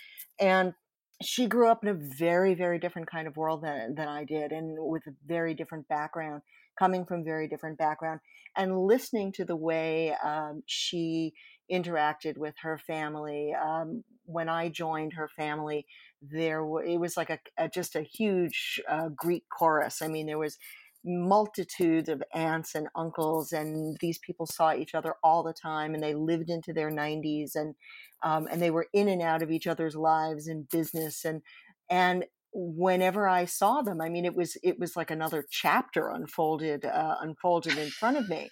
and 0.41 0.75
she 1.23 1.47
grew 1.47 1.69
up 1.69 1.83
in 1.83 1.89
a 1.89 1.95
very 2.19 2.55
very 2.55 2.79
different 2.79 3.11
kind 3.11 3.27
of 3.27 3.37
world 3.37 3.63
than, 3.63 3.95
than 3.95 4.09
I 4.09 4.25
did, 4.25 4.53
and 4.53 4.77
with 4.79 5.07
a 5.07 5.15
very 5.27 5.55
different 5.55 5.89
background, 5.89 6.43
coming 6.79 7.05
from 7.05 7.25
very 7.25 7.49
different 7.49 7.79
background, 7.79 8.21
and 8.57 8.79
listening 8.87 9.33
to 9.33 9.45
the 9.45 9.57
way 9.57 10.15
um, 10.25 10.63
she 10.67 11.33
interacted 11.71 12.37
with 12.37 12.55
her 12.63 12.79
family. 12.79 13.53
Um, 13.55 14.05
when 14.25 14.49
I 14.49 14.69
joined 14.69 15.13
her 15.15 15.29
family, 15.37 15.87
there 16.21 16.61
it 16.85 16.99
was 16.99 17.17
like 17.17 17.31
a, 17.31 17.39
a 17.59 17.69
just 17.69 17.95
a 17.95 18.03
huge 18.03 18.81
uh, 18.89 19.09
Greek 19.17 19.45
chorus. 19.57 20.03
I 20.03 20.09
mean, 20.09 20.27
there 20.27 20.39
was 20.39 20.59
multitudes 21.07 22.09
of 22.09 22.23
aunts 22.35 22.75
and 22.75 22.89
uncles, 22.95 23.53
and 23.53 23.97
these 24.01 24.19
people 24.19 24.47
saw 24.47 24.75
each 24.75 24.95
other 24.95 25.15
all 25.23 25.43
the 25.43 25.55
time, 25.55 25.95
and 25.95 26.03
they 26.03 26.15
lived 26.15 26.51
into 26.51 26.73
their 26.73 26.91
90s, 26.91 27.55
and 27.55 27.75
um, 28.23 28.49
and 28.51 28.61
they 28.61 28.71
were 28.71 28.89
in 28.93 29.09
and 29.09 29.23
out 29.23 29.43
of 29.43 29.51
each 29.51 29.67
other's 29.67 29.95
lives 29.95 30.49
and 30.49 30.69
business, 30.69 31.25
and 31.25 31.43
and 31.89 32.25
whenever 32.59 33.29
I 33.29 33.45
saw 33.45 33.83
them, 33.83 34.01
I 34.01 34.09
mean, 34.09 34.25
it 34.25 34.35
was 34.35 34.57
it 34.63 34.79
was 34.79 34.97
like 34.97 35.11
another 35.11 35.45
chapter 35.51 36.09
unfolded 36.09 36.85
uh, 36.85 37.17
unfolded 37.21 37.77
in 37.77 37.91
front 37.91 38.17
of 38.17 38.29
me. 38.29 38.51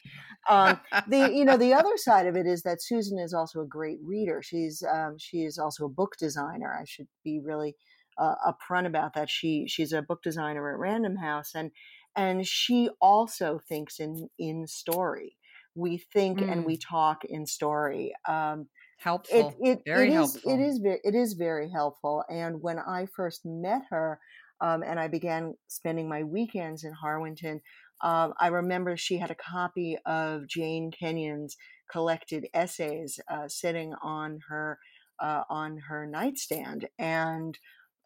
Um, 0.49 0.78
the 1.08 1.32
you 1.32 1.44
know 1.44 1.56
the 1.56 1.73
other 1.80 1.96
side 1.96 2.26
of 2.26 2.37
it 2.37 2.46
is 2.46 2.62
that 2.62 2.82
Susan 2.82 3.18
is 3.18 3.32
also 3.32 3.61
a 3.61 3.66
great 3.66 3.99
reader. 4.02 4.42
She's 4.42 4.82
um, 4.82 5.16
she 5.18 5.38
is 5.38 5.58
also 5.58 5.87
a 5.87 5.88
book 5.88 6.16
designer. 6.18 6.76
I 6.78 6.84
should 6.84 7.08
be 7.25 7.40
really 7.40 7.76
uh, 8.18 8.34
upfront 8.46 8.87
about 8.87 9.14
that. 9.14 9.30
She 9.30 9.66
she's 9.66 9.92
a 9.92 10.02
book 10.02 10.23
designer 10.23 10.70
at 10.70 10.78
Random 10.78 11.16
House, 11.16 11.52
and 11.54 11.70
and 12.16 12.47
she 12.47 12.88
also 13.00 13.61
thinks 13.68 14.00
in 14.00 14.28
in 14.38 14.66
story. 14.66 15.37
We 15.75 15.99
think 16.12 16.38
mm. 16.38 16.50
and 16.50 16.64
we 16.64 16.76
talk 16.76 17.25
in 17.25 17.47
story. 17.47 18.14
Um, 18.28 18.68
helpful. 18.99 19.54
It, 19.61 19.68
it, 19.68 19.83
very 19.85 20.09
it 20.09 20.12
helpful. 20.12 20.52
It 20.52 20.61
is 20.61 20.78
very 20.78 21.00
it 21.02 21.14
is 21.14 21.35
very 21.35 21.71
helpful. 21.71 22.25
And 22.28 22.62
when 22.62 22.78
I 22.78 23.06
first 23.14 23.42
met 23.44 23.83
her, 23.90 24.21
um, 24.61 24.83
and 24.83 25.00
I 25.00 25.09
began 25.09 25.54
spending 25.68 26.09
my 26.09 26.23
weekends 26.23 26.85
in 26.85 26.92
Harwinton, 26.94 27.61
um, 28.00 28.35
I 28.38 28.49
remember 28.49 28.97
she 28.97 29.18
had 29.18 29.30
a 29.30 29.37
copy 29.37 29.99
of 30.06 30.47
Jane 30.47 30.90
Kenyon's 30.90 31.56
collected 31.90 32.47
essays 32.54 33.18
uh, 33.28 33.49
sitting 33.49 33.94
on 34.02 34.40
her 34.49 34.78
uh, 35.21 35.42
on 35.49 35.78
her 35.88 36.06
nightstand, 36.06 36.88
and 36.99 37.59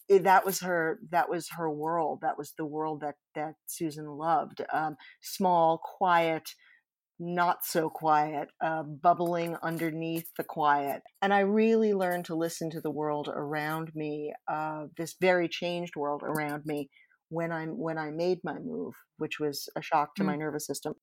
that 0.09 0.45
was 0.45 0.61
her 0.61 0.99
that 1.11 1.29
was 1.29 1.49
her 1.51 1.71
world 1.71 2.21
that 2.23 2.39
was 2.39 2.55
the 2.57 2.65
world 2.65 3.01
that 3.01 3.17
that 3.35 3.55
susan 3.67 4.07
loved 4.07 4.63
um, 4.73 4.97
small 5.21 5.79
quiet 5.79 6.55
not 7.21 7.65
so 7.65 7.91
quiet 7.91 8.49
uh, 8.63 8.83
bubbling 8.83 9.57
underneath 9.63 10.29
the 10.37 10.45
quiet 10.45 11.03
and 11.21 11.35
i 11.35 11.41
really 11.41 11.93
learned 11.93 12.25
to 12.25 12.35
listen 12.35 12.71
to 12.71 12.81
the 12.81 12.91
world 12.91 13.29
around 13.29 13.91
me 13.95 14.33
uh, 14.51 14.85
this 14.97 15.17
very 15.21 15.49
changed 15.49 15.97
world 15.97 16.23
around 16.23 16.65
me 16.65 16.89
when 17.29 17.53
i 17.53 17.67
when 17.67 17.99
i 17.99 18.11
made 18.11 18.39
my 18.45 18.59
move 18.59 18.95
which 19.19 19.39
was 19.39 19.69
a 19.77 19.83
shock 19.83 20.15
to 20.15 20.23
mm. 20.23 20.27
my 20.27 20.37
nervous 20.37 20.67
system 20.67 20.95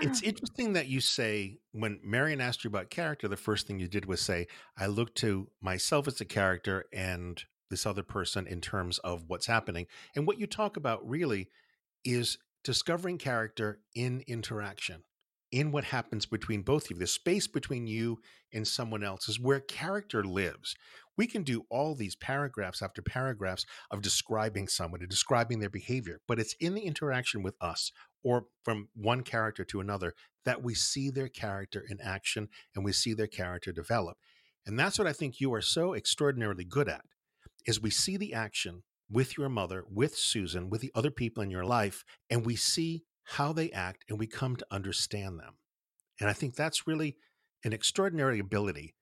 it's 0.00 0.22
interesting 0.22 0.72
that 0.72 0.86
you 0.86 1.00
say 1.00 1.58
when 1.72 2.00
marion 2.02 2.40
asked 2.40 2.64
you 2.64 2.68
about 2.68 2.88
character 2.88 3.28
the 3.28 3.36
first 3.36 3.66
thing 3.66 3.78
you 3.78 3.88
did 3.88 4.06
was 4.06 4.20
say 4.20 4.46
i 4.78 4.86
look 4.86 5.14
to 5.14 5.48
myself 5.60 6.06
as 6.06 6.20
a 6.20 6.24
character 6.24 6.84
and 6.92 7.44
this 7.70 7.86
other 7.86 8.02
person 8.02 8.46
in 8.46 8.60
terms 8.60 8.98
of 8.98 9.24
what's 9.26 9.46
happening. 9.46 9.86
And 10.14 10.26
what 10.26 10.38
you 10.38 10.46
talk 10.46 10.76
about 10.76 11.08
really 11.08 11.48
is 12.04 12.38
discovering 12.64 13.18
character 13.18 13.80
in 13.94 14.22
interaction, 14.26 15.02
in 15.50 15.72
what 15.72 15.84
happens 15.84 16.26
between 16.26 16.62
both 16.62 16.84
of 16.84 16.90
you. 16.92 16.96
The 16.98 17.06
space 17.06 17.46
between 17.46 17.86
you 17.86 18.18
and 18.52 18.66
someone 18.66 19.02
else 19.02 19.28
is 19.28 19.40
where 19.40 19.60
character 19.60 20.24
lives. 20.24 20.74
We 21.16 21.26
can 21.26 21.42
do 21.42 21.64
all 21.70 21.94
these 21.94 22.14
paragraphs 22.16 22.82
after 22.82 23.02
paragraphs 23.02 23.66
of 23.90 24.02
describing 24.02 24.68
someone 24.68 25.00
and 25.00 25.08
describing 25.08 25.58
their 25.58 25.70
behavior, 25.70 26.20
but 26.28 26.38
it's 26.38 26.54
in 26.60 26.74
the 26.74 26.82
interaction 26.82 27.42
with 27.42 27.56
us 27.60 27.90
or 28.22 28.46
from 28.64 28.88
one 28.94 29.22
character 29.22 29.64
to 29.64 29.80
another 29.80 30.14
that 30.44 30.62
we 30.62 30.74
see 30.74 31.10
their 31.10 31.28
character 31.28 31.84
in 31.88 32.00
action 32.00 32.48
and 32.74 32.84
we 32.84 32.92
see 32.92 33.14
their 33.14 33.26
character 33.26 33.72
develop. 33.72 34.16
And 34.66 34.78
that's 34.78 34.98
what 34.98 35.08
I 35.08 35.12
think 35.12 35.40
you 35.40 35.52
are 35.54 35.62
so 35.62 35.94
extraordinarily 35.94 36.64
good 36.64 36.88
at 36.88 37.02
is 37.66 37.80
we 37.80 37.90
see 37.90 38.16
the 38.16 38.34
action 38.34 38.82
with 39.10 39.38
your 39.38 39.48
mother, 39.48 39.84
with 39.90 40.16
Susan, 40.16 40.70
with 40.70 40.80
the 40.80 40.92
other 40.94 41.10
people 41.10 41.42
in 41.42 41.50
your 41.50 41.64
life, 41.64 42.04
and 42.30 42.44
we 42.44 42.56
see 42.56 43.04
how 43.24 43.52
they 43.52 43.70
act 43.70 44.04
and 44.08 44.18
we 44.18 44.26
come 44.26 44.56
to 44.56 44.66
understand 44.70 45.38
them. 45.38 45.54
And 46.20 46.28
I 46.28 46.32
think 46.32 46.54
that's 46.54 46.86
really 46.86 47.16
an 47.64 47.72
extraordinary 47.72 48.38
ability. 48.38 48.94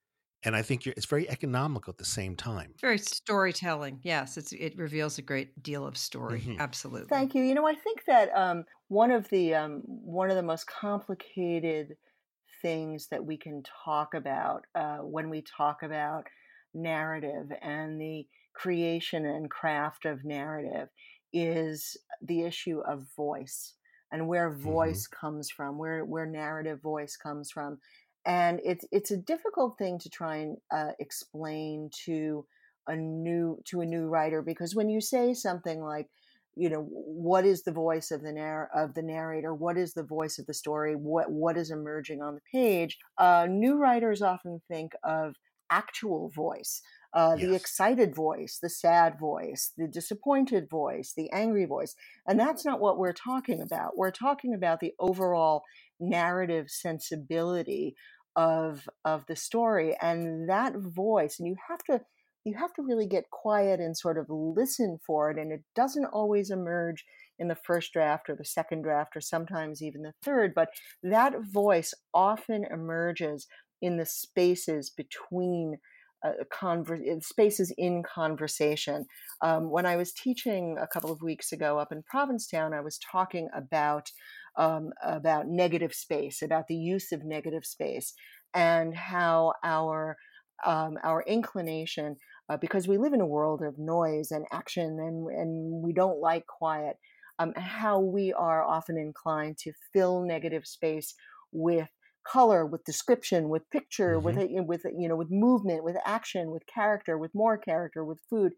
And 0.43 0.55
I 0.55 0.61
think 0.61 0.85
it's 0.85 1.05
very 1.05 1.27
economical 1.29 1.91
at 1.91 1.97
the 1.97 2.05
same 2.05 2.35
time. 2.35 2.73
Very 2.79 2.99
storytelling. 2.99 3.99
Yes, 4.03 4.37
it 4.37 4.77
reveals 4.77 5.17
a 5.17 5.21
great 5.23 5.61
deal 5.63 5.85
of 5.85 5.97
story. 5.97 6.41
Mm-hmm. 6.41 6.61
Absolutely. 6.61 7.09
Thank 7.09 7.33
you. 7.33 7.43
You 7.43 7.55
know, 7.55 7.67
I 7.67 7.73
think 7.73 8.03
that 8.05 8.29
um, 8.35 8.63
one 8.87 9.11
of 9.11 9.27
the 9.29 9.55
um, 9.55 9.81
one 9.85 10.29
of 10.29 10.35
the 10.35 10.43
most 10.43 10.67
complicated 10.67 11.97
things 12.61 13.07
that 13.09 13.25
we 13.25 13.37
can 13.37 13.63
talk 13.83 14.13
about 14.13 14.65
uh, 14.75 14.97
when 14.97 15.29
we 15.29 15.43
talk 15.57 15.83
about 15.83 16.27
narrative 16.73 17.51
and 17.61 17.99
the 17.99 18.25
creation 18.57 19.25
and 19.25 19.49
craft 19.49 20.05
of 20.05 20.25
narrative 20.25 20.89
is 21.31 21.95
the 22.21 22.41
issue 22.41 22.81
of 22.87 23.05
voice 23.15 23.73
and 24.11 24.27
where 24.27 24.49
mm-hmm. 24.49 24.63
voice 24.63 25.07
mm-hmm. 25.07 25.25
comes 25.25 25.49
from, 25.49 25.77
where 25.77 26.03
where 26.05 26.25
narrative 26.25 26.81
voice 26.81 27.17
comes 27.17 27.51
from, 27.51 27.77
and 28.25 28.59
it's 28.63 28.85
it's 28.91 29.11
a 29.11 29.17
difficult 29.17 29.77
thing 29.77 29.99
to 29.99 30.09
try 30.09 30.37
and 30.37 30.57
uh, 30.71 30.91
explain 30.99 31.89
to 32.05 32.45
a 32.87 32.95
new 32.95 33.61
to 33.65 33.81
a 33.81 33.85
new 33.85 34.07
writer 34.07 34.41
because 34.41 34.75
when 34.75 34.89
you 34.89 35.01
say 35.01 35.33
something 35.33 35.81
like 35.81 36.07
you 36.55 36.69
know 36.69 36.87
what 36.89 37.45
is 37.45 37.63
the 37.63 37.71
voice 37.71 38.11
of 38.11 38.23
the 38.23 38.31
narr- 38.31 38.69
of 38.73 38.93
the 38.93 39.01
narrator 39.01 39.53
what 39.53 39.77
is 39.77 39.93
the 39.93 40.03
voice 40.03 40.39
of 40.39 40.45
the 40.47 40.53
story 40.53 40.95
what 40.95 41.29
what 41.29 41.57
is 41.57 41.69
emerging 41.69 42.21
on 42.21 42.35
the 42.35 42.41
page 42.51 42.97
uh, 43.17 43.45
new 43.49 43.77
writers 43.77 44.21
often 44.21 44.61
think 44.69 44.93
of 45.03 45.35
actual 45.69 46.29
voice 46.29 46.81
uh, 47.13 47.35
yes. 47.37 47.47
the 47.47 47.55
excited 47.55 48.15
voice, 48.15 48.59
the 48.61 48.69
sad 48.69 49.19
voice, 49.19 49.71
the 49.77 49.87
disappointed 49.87 50.69
voice, 50.69 51.13
the 51.15 51.29
angry 51.31 51.65
voice. 51.65 51.95
And 52.27 52.39
that's 52.39 52.65
not 52.65 52.79
what 52.79 52.97
we're 52.97 53.13
talking 53.13 53.61
about. 53.61 53.97
We're 53.97 54.11
talking 54.11 54.53
about 54.53 54.79
the 54.79 54.93
overall 54.99 55.63
narrative 55.99 56.69
sensibility 56.69 57.95
of 58.35 58.87
of 59.03 59.25
the 59.27 59.35
story 59.35 59.97
and 59.99 60.47
that 60.47 60.75
voice 60.77 61.39
and 61.39 61.47
you 61.47 61.55
have 61.67 61.83
to 61.83 61.99
you 62.43 62.53
have 62.53 62.71
to 62.71 62.83
really 62.83 63.07
get 63.07 63.31
quiet 63.31 63.79
and 63.79 63.97
sort 63.97 64.17
of 64.17 64.27
listen 64.29 64.99
for 65.05 65.31
it 65.31 65.39
and 65.39 65.51
it 65.51 65.63
doesn't 65.75 66.05
always 66.05 66.51
emerge 66.51 67.03
in 67.39 67.47
the 67.47 67.55
first 67.55 67.91
draft 67.91 68.29
or 68.29 68.35
the 68.35 68.45
second 68.45 68.83
draft 68.83 69.15
or 69.15 69.21
sometimes 69.21 69.81
even 69.81 70.03
the 70.03 70.13
third 70.23 70.53
but 70.53 70.69
that 71.01 71.33
voice 71.51 71.95
often 72.13 72.63
emerges 72.71 73.47
in 73.81 73.97
the 73.97 74.05
spaces 74.05 74.91
between 74.91 75.79
uh, 76.25 76.31
conver- 76.51 77.23
spaces 77.23 77.73
in 77.77 78.03
conversation. 78.03 79.05
Um, 79.41 79.69
when 79.69 79.85
I 79.85 79.95
was 79.95 80.13
teaching 80.13 80.77
a 80.79 80.87
couple 80.87 81.11
of 81.11 81.21
weeks 81.21 81.51
ago 81.51 81.79
up 81.79 81.91
in 81.91 82.03
Provincetown, 82.03 82.73
I 82.73 82.81
was 82.81 82.99
talking 82.99 83.49
about 83.55 84.09
um, 84.57 84.89
about 85.03 85.47
negative 85.47 85.93
space, 85.93 86.41
about 86.41 86.67
the 86.67 86.75
use 86.75 87.11
of 87.11 87.23
negative 87.23 87.63
space, 87.63 88.13
and 88.53 88.95
how 88.95 89.53
our 89.63 90.17
um, 90.65 90.97
our 91.03 91.23
inclination, 91.27 92.15
uh, 92.49 92.57
because 92.57 92.87
we 92.87 92.97
live 92.97 93.13
in 93.13 93.21
a 93.21 93.27
world 93.27 93.61
of 93.61 93.77
noise 93.77 94.31
and 94.31 94.45
action, 94.51 94.99
and 94.99 95.27
and 95.27 95.83
we 95.83 95.93
don't 95.93 96.19
like 96.19 96.47
quiet, 96.47 96.97
um, 97.39 97.53
how 97.55 97.99
we 97.99 98.33
are 98.33 98.63
often 98.63 98.97
inclined 98.97 99.57
to 99.59 99.71
fill 99.93 100.23
negative 100.23 100.65
space 100.65 101.13
with 101.51 101.89
color, 102.31 102.65
with 102.65 102.83
description, 102.83 103.49
with 103.49 103.69
picture, 103.69 104.19
mm-hmm. 104.19 104.65
with 104.65 104.83
with 104.83 104.93
you 104.97 105.07
know, 105.07 105.15
with 105.15 105.31
movement, 105.31 105.83
with 105.83 105.97
action, 106.05 106.51
with 106.51 106.63
character, 106.67 107.17
with 107.17 107.31
more 107.33 107.57
character, 107.57 108.03
with 108.03 108.19
food, 108.29 108.53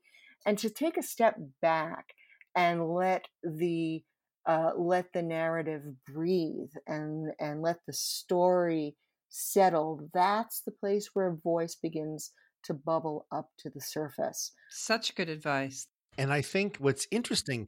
and 0.46 0.58
to 0.58 0.70
take 0.70 0.98
a 0.98 1.04
step 1.04 1.36
back 1.62 2.14
and 2.56 2.90
let 2.90 3.26
the 3.44 4.04
uh, 4.46 4.72
let 4.78 5.14
the 5.14 5.22
narrative 5.22 5.84
breathe 6.08 6.72
and 6.88 7.32
and 7.40 7.62
let 7.62 7.78
the 7.86 7.94
story 7.94 8.96
settle. 9.30 10.10
That's 10.14 10.62
the 10.62 10.72
place 10.72 11.10
where 11.14 11.34
voice 11.34 11.76
begins 11.76 12.32
to 12.64 12.74
bubble 12.74 13.28
up 13.32 13.50
to 13.60 13.70
the 13.70 13.82
surface. 13.82 14.52
Such 14.70 15.16
good 15.16 15.30
advice. 15.30 15.88
And 16.18 16.34
I 16.34 16.42
think 16.42 16.78
what's 16.78 17.08
interesting 17.12 17.68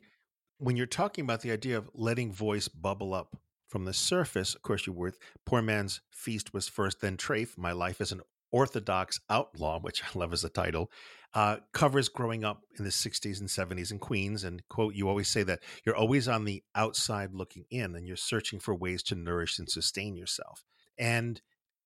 when 0.58 0.75
you're 0.75 0.86
talking 0.86 1.24
about 1.24 1.41
the 1.41 1.51
idea 1.51 1.77
of 1.77 1.89
letting 1.93 2.31
voice 2.31 2.67
bubble 2.67 3.13
up 3.13 3.38
from 3.72 3.86
the 3.86 3.94
surface, 3.94 4.54
of 4.54 4.62
course, 4.62 4.86
you 4.86 4.92
were 4.92 5.13
Poor 5.46 5.62
Man's 5.62 6.01
Feast 6.12 6.54
was 6.54 6.68
first, 6.68 7.00
then 7.00 7.16
Treyf, 7.16 7.58
My 7.58 7.72
Life 7.72 8.01
as 8.01 8.12
an 8.12 8.22
Orthodox 8.51 9.22
Outlaw, 9.30 9.80
which 9.80 10.04
I 10.04 10.20
love 10.20 10.34
as 10.34 10.44
a 10.44 10.50
title, 10.50 10.92
uh, 11.34 11.58
covers 11.72 12.10
growing 12.10 12.44
up 12.44 12.63
in 12.78 12.84
the 12.84 12.92
60s 12.92 13.40
and 13.40 13.48
70s 13.48 13.92
in 13.92 14.00
Queens. 14.00 14.44
And, 14.44 14.62
quote, 14.68 14.94
you 14.94 15.08
always 15.08 15.30
say 15.30 15.44
that 15.44 15.62
you're 15.86 15.96
always 15.96 16.28
on 16.28 16.44
the 16.44 16.62
outside 16.75 17.34
looking 17.34 17.63
in 17.72 17.96
and 17.96 18.06
you're 18.06 18.18
searching 18.18 18.60
for 18.60 18.75
ways 18.75 19.01
to 19.04 19.16
nourish 19.16 19.58
and 19.58 19.70
sustain 19.70 20.18
yourself. 20.18 20.66
And 20.98 21.42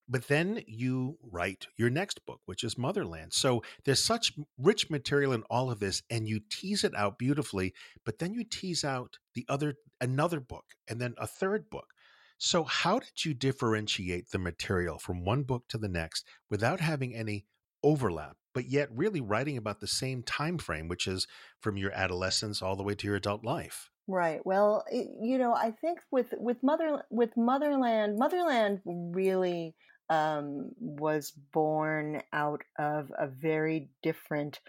but 0.07 0.27
then 0.27 0.61
you 0.67 1.17
write 1.21 1.67
your 1.77 1.89
next 1.89 2.25
book, 2.25 2.41
which 2.45 2.63
is 2.63 2.77
Motherland. 2.77 3.33
So 3.33 3.63
there's 3.83 4.03
such 4.03 4.33
rich 4.57 4.89
material 4.89 5.33
in 5.33 5.43
all 5.49 5.71
of 5.71 5.79
this, 5.79 6.01
and 6.09 6.27
you 6.27 6.39
tease 6.49 6.83
it 6.83 6.95
out 6.95 7.17
beautifully. 7.17 7.73
But 8.05 8.19
then 8.19 8.33
you 8.33 8.43
tease 8.43 8.83
out 8.83 9.17
the 9.33 9.45
other 9.49 9.75
another 9.99 10.39
book, 10.39 10.65
and 10.87 10.99
then 10.99 11.15
a 11.17 11.27
third 11.27 11.69
book. 11.69 11.87
So 12.37 12.63
how 12.63 12.99
did 12.99 13.23
you 13.23 13.33
differentiate 13.33 14.29
the 14.29 14.39
material 14.39 14.99
from 14.99 15.23
one 15.23 15.43
book 15.43 15.63
to 15.69 15.77
the 15.77 15.87
next 15.87 16.25
without 16.49 16.81
having 16.81 17.15
any 17.15 17.45
overlap 17.81 18.35
but 18.55 18.69
yet 18.69 18.87
really 18.95 19.21
writing 19.21 19.57
about 19.57 19.81
the 19.81 19.87
same 19.87 20.23
time 20.23 20.57
frame, 20.57 20.87
which 20.87 21.05
is 21.05 21.27
from 21.59 21.77
your 21.77 21.91
adolescence 21.91 22.61
all 22.61 22.77
the 22.77 22.83
way 22.83 22.95
to 22.95 23.05
your 23.05 23.17
adult 23.17 23.43
life. 23.43 23.91
Right. 24.07 24.39
Well, 24.45 24.85
you 24.91 25.37
know, 25.37 25.53
I 25.53 25.71
think 25.71 25.99
with 26.09 26.33
with 26.37 26.63
mother 26.63 27.03
with 27.09 27.35
Motherland, 27.35 28.17
Motherland 28.17 28.79
really 28.85 29.75
um, 30.09 30.71
was 30.79 31.31
born 31.53 32.21
out 32.33 32.61
of 32.77 33.11
a 33.17 33.27
very 33.27 33.89
different 34.03 34.59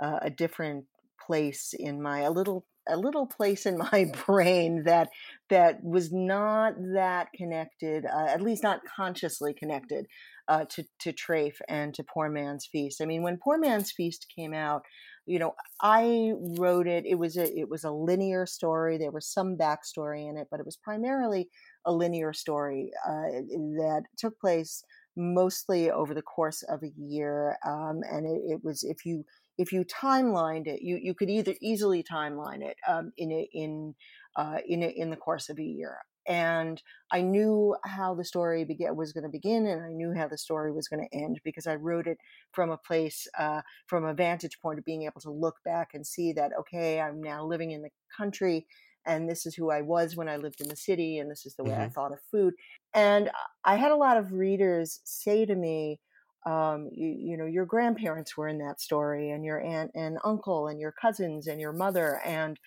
uh, 0.00 0.18
a 0.22 0.30
different 0.30 0.84
place 1.26 1.74
in 1.78 2.02
my 2.02 2.20
a 2.20 2.30
little 2.30 2.66
a 2.88 2.96
little 2.96 3.26
place 3.26 3.66
in 3.66 3.78
my 3.78 4.12
brain 4.26 4.84
that 4.84 5.08
that 5.50 5.82
was 5.82 6.12
not 6.12 6.74
that 6.94 7.28
connected, 7.34 8.04
uh, 8.04 8.26
at 8.28 8.42
least 8.42 8.62
not 8.62 8.80
consciously 8.84 9.54
connected 9.54 10.06
uh, 10.48 10.64
to 10.70 10.84
to 11.00 11.12
Treyf 11.12 11.54
and 11.68 11.94
to 11.94 12.04
Poor 12.04 12.28
Man's 12.28 12.66
Feast. 12.66 13.00
I 13.00 13.06
mean, 13.06 13.22
when 13.22 13.38
Poor 13.38 13.58
Man's 13.58 13.92
Feast 13.92 14.26
came 14.34 14.52
out, 14.52 14.82
you 15.26 15.38
know, 15.38 15.54
I 15.80 16.32
wrote 16.58 16.86
it. 16.86 17.04
It 17.06 17.18
was 17.18 17.36
a 17.36 17.58
it 17.58 17.68
was 17.68 17.84
a 17.84 17.90
linear 17.90 18.46
story. 18.46 18.98
There 18.98 19.10
was 19.10 19.26
some 19.26 19.56
backstory 19.56 20.28
in 20.28 20.36
it, 20.36 20.48
but 20.50 20.60
it 20.60 20.66
was 20.66 20.76
primarily 20.76 21.48
a 21.84 21.92
linear 21.92 22.32
story 22.32 22.90
uh, 23.06 23.42
that 23.78 24.04
took 24.16 24.38
place 24.40 24.82
mostly 25.16 25.90
over 25.90 26.14
the 26.14 26.22
course 26.22 26.62
of 26.62 26.82
a 26.82 26.92
year, 26.96 27.56
um, 27.64 28.00
and 28.10 28.26
it, 28.26 28.54
it 28.54 28.64
was 28.64 28.82
if 28.82 29.04
you 29.04 29.24
if 29.56 29.72
you 29.72 29.84
timelined 29.84 30.66
it, 30.66 30.82
you, 30.82 30.98
you 31.00 31.14
could 31.14 31.30
either 31.30 31.54
easily 31.60 32.02
timeline 32.02 32.62
it 32.62 32.76
um, 32.88 33.12
in 33.16 33.30
a, 33.30 33.48
in 33.52 33.94
uh, 34.36 34.58
in 34.66 34.82
a, 34.82 34.88
in 34.88 35.10
the 35.10 35.16
course 35.16 35.48
of 35.48 35.58
a 35.58 35.64
year. 35.64 35.98
And 36.26 36.82
I 37.12 37.20
knew 37.20 37.76
how 37.84 38.14
the 38.14 38.24
story 38.24 38.66
was 38.94 39.12
going 39.12 39.24
to 39.24 39.30
begin, 39.30 39.66
and 39.66 39.84
I 39.84 39.90
knew 39.90 40.14
how 40.14 40.26
the 40.26 40.38
story 40.38 40.72
was 40.72 40.88
going 40.88 41.06
to 41.06 41.16
end 41.16 41.40
because 41.44 41.66
I 41.66 41.74
wrote 41.74 42.06
it 42.06 42.18
from 42.52 42.70
a 42.70 42.78
place, 42.78 43.28
uh, 43.38 43.60
from 43.86 44.04
a 44.04 44.14
vantage 44.14 44.58
point 44.60 44.78
of 44.78 44.86
being 44.86 45.02
able 45.02 45.20
to 45.20 45.30
look 45.30 45.56
back 45.64 45.90
and 45.92 46.06
see 46.06 46.32
that 46.32 46.52
okay, 46.60 47.00
I'm 47.00 47.22
now 47.22 47.44
living 47.44 47.72
in 47.72 47.82
the 47.82 47.90
country, 48.16 48.66
and 49.06 49.28
this 49.28 49.46
is 49.46 49.54
who 49.54 49.70
I 49.70 49.82
was 49.82 50.16
when 50.16 50.28
I 50.28 50.36
lived 50.36 50.60
in 50.60 50.68
the 50.68 50.76
city, 50.76 51.18
and 51.18 51.30
this 51.30 51.46
is 51.46 51.54
the 51.56 51.64
way 51.64 51.70
mm-hmm. 51.70 51.82
I 51.82 51.88
thought 51.88 52.12
of 52.12 52.18
food. 52.30 52.54
And 52.94 53.30
I 53.64 53.76
had 53.76 53.92
a 53.92 53.96
lot 53.96 54.16
of 54.16 54.32
readers 54.32 55.00
say 55.04 55.44
to 55.46 55.54
me, 55.54 56.00
um, 56.46 56.90
you, 56.92 57.16
you, 57.18 57.36
know, 57.36 57.46
your 57.46 57.64
grandparents 57.64 58.36
were 58.36 58.48
in 58.48 58.58
that 58.58 58.80
story, 58.80 59.30
and 59.30 59.44
your 59.44 59.62
aunt 59.62 59.90
and 59.94 60.18
uncle, 60.24 60.68
and 60.68 60.80
your 60.80 60.92
cousins, 60.92 61.46
and 61.46 61.60
your 61.60 61.72
mother. 61.72 62.20
And 62.24 62.58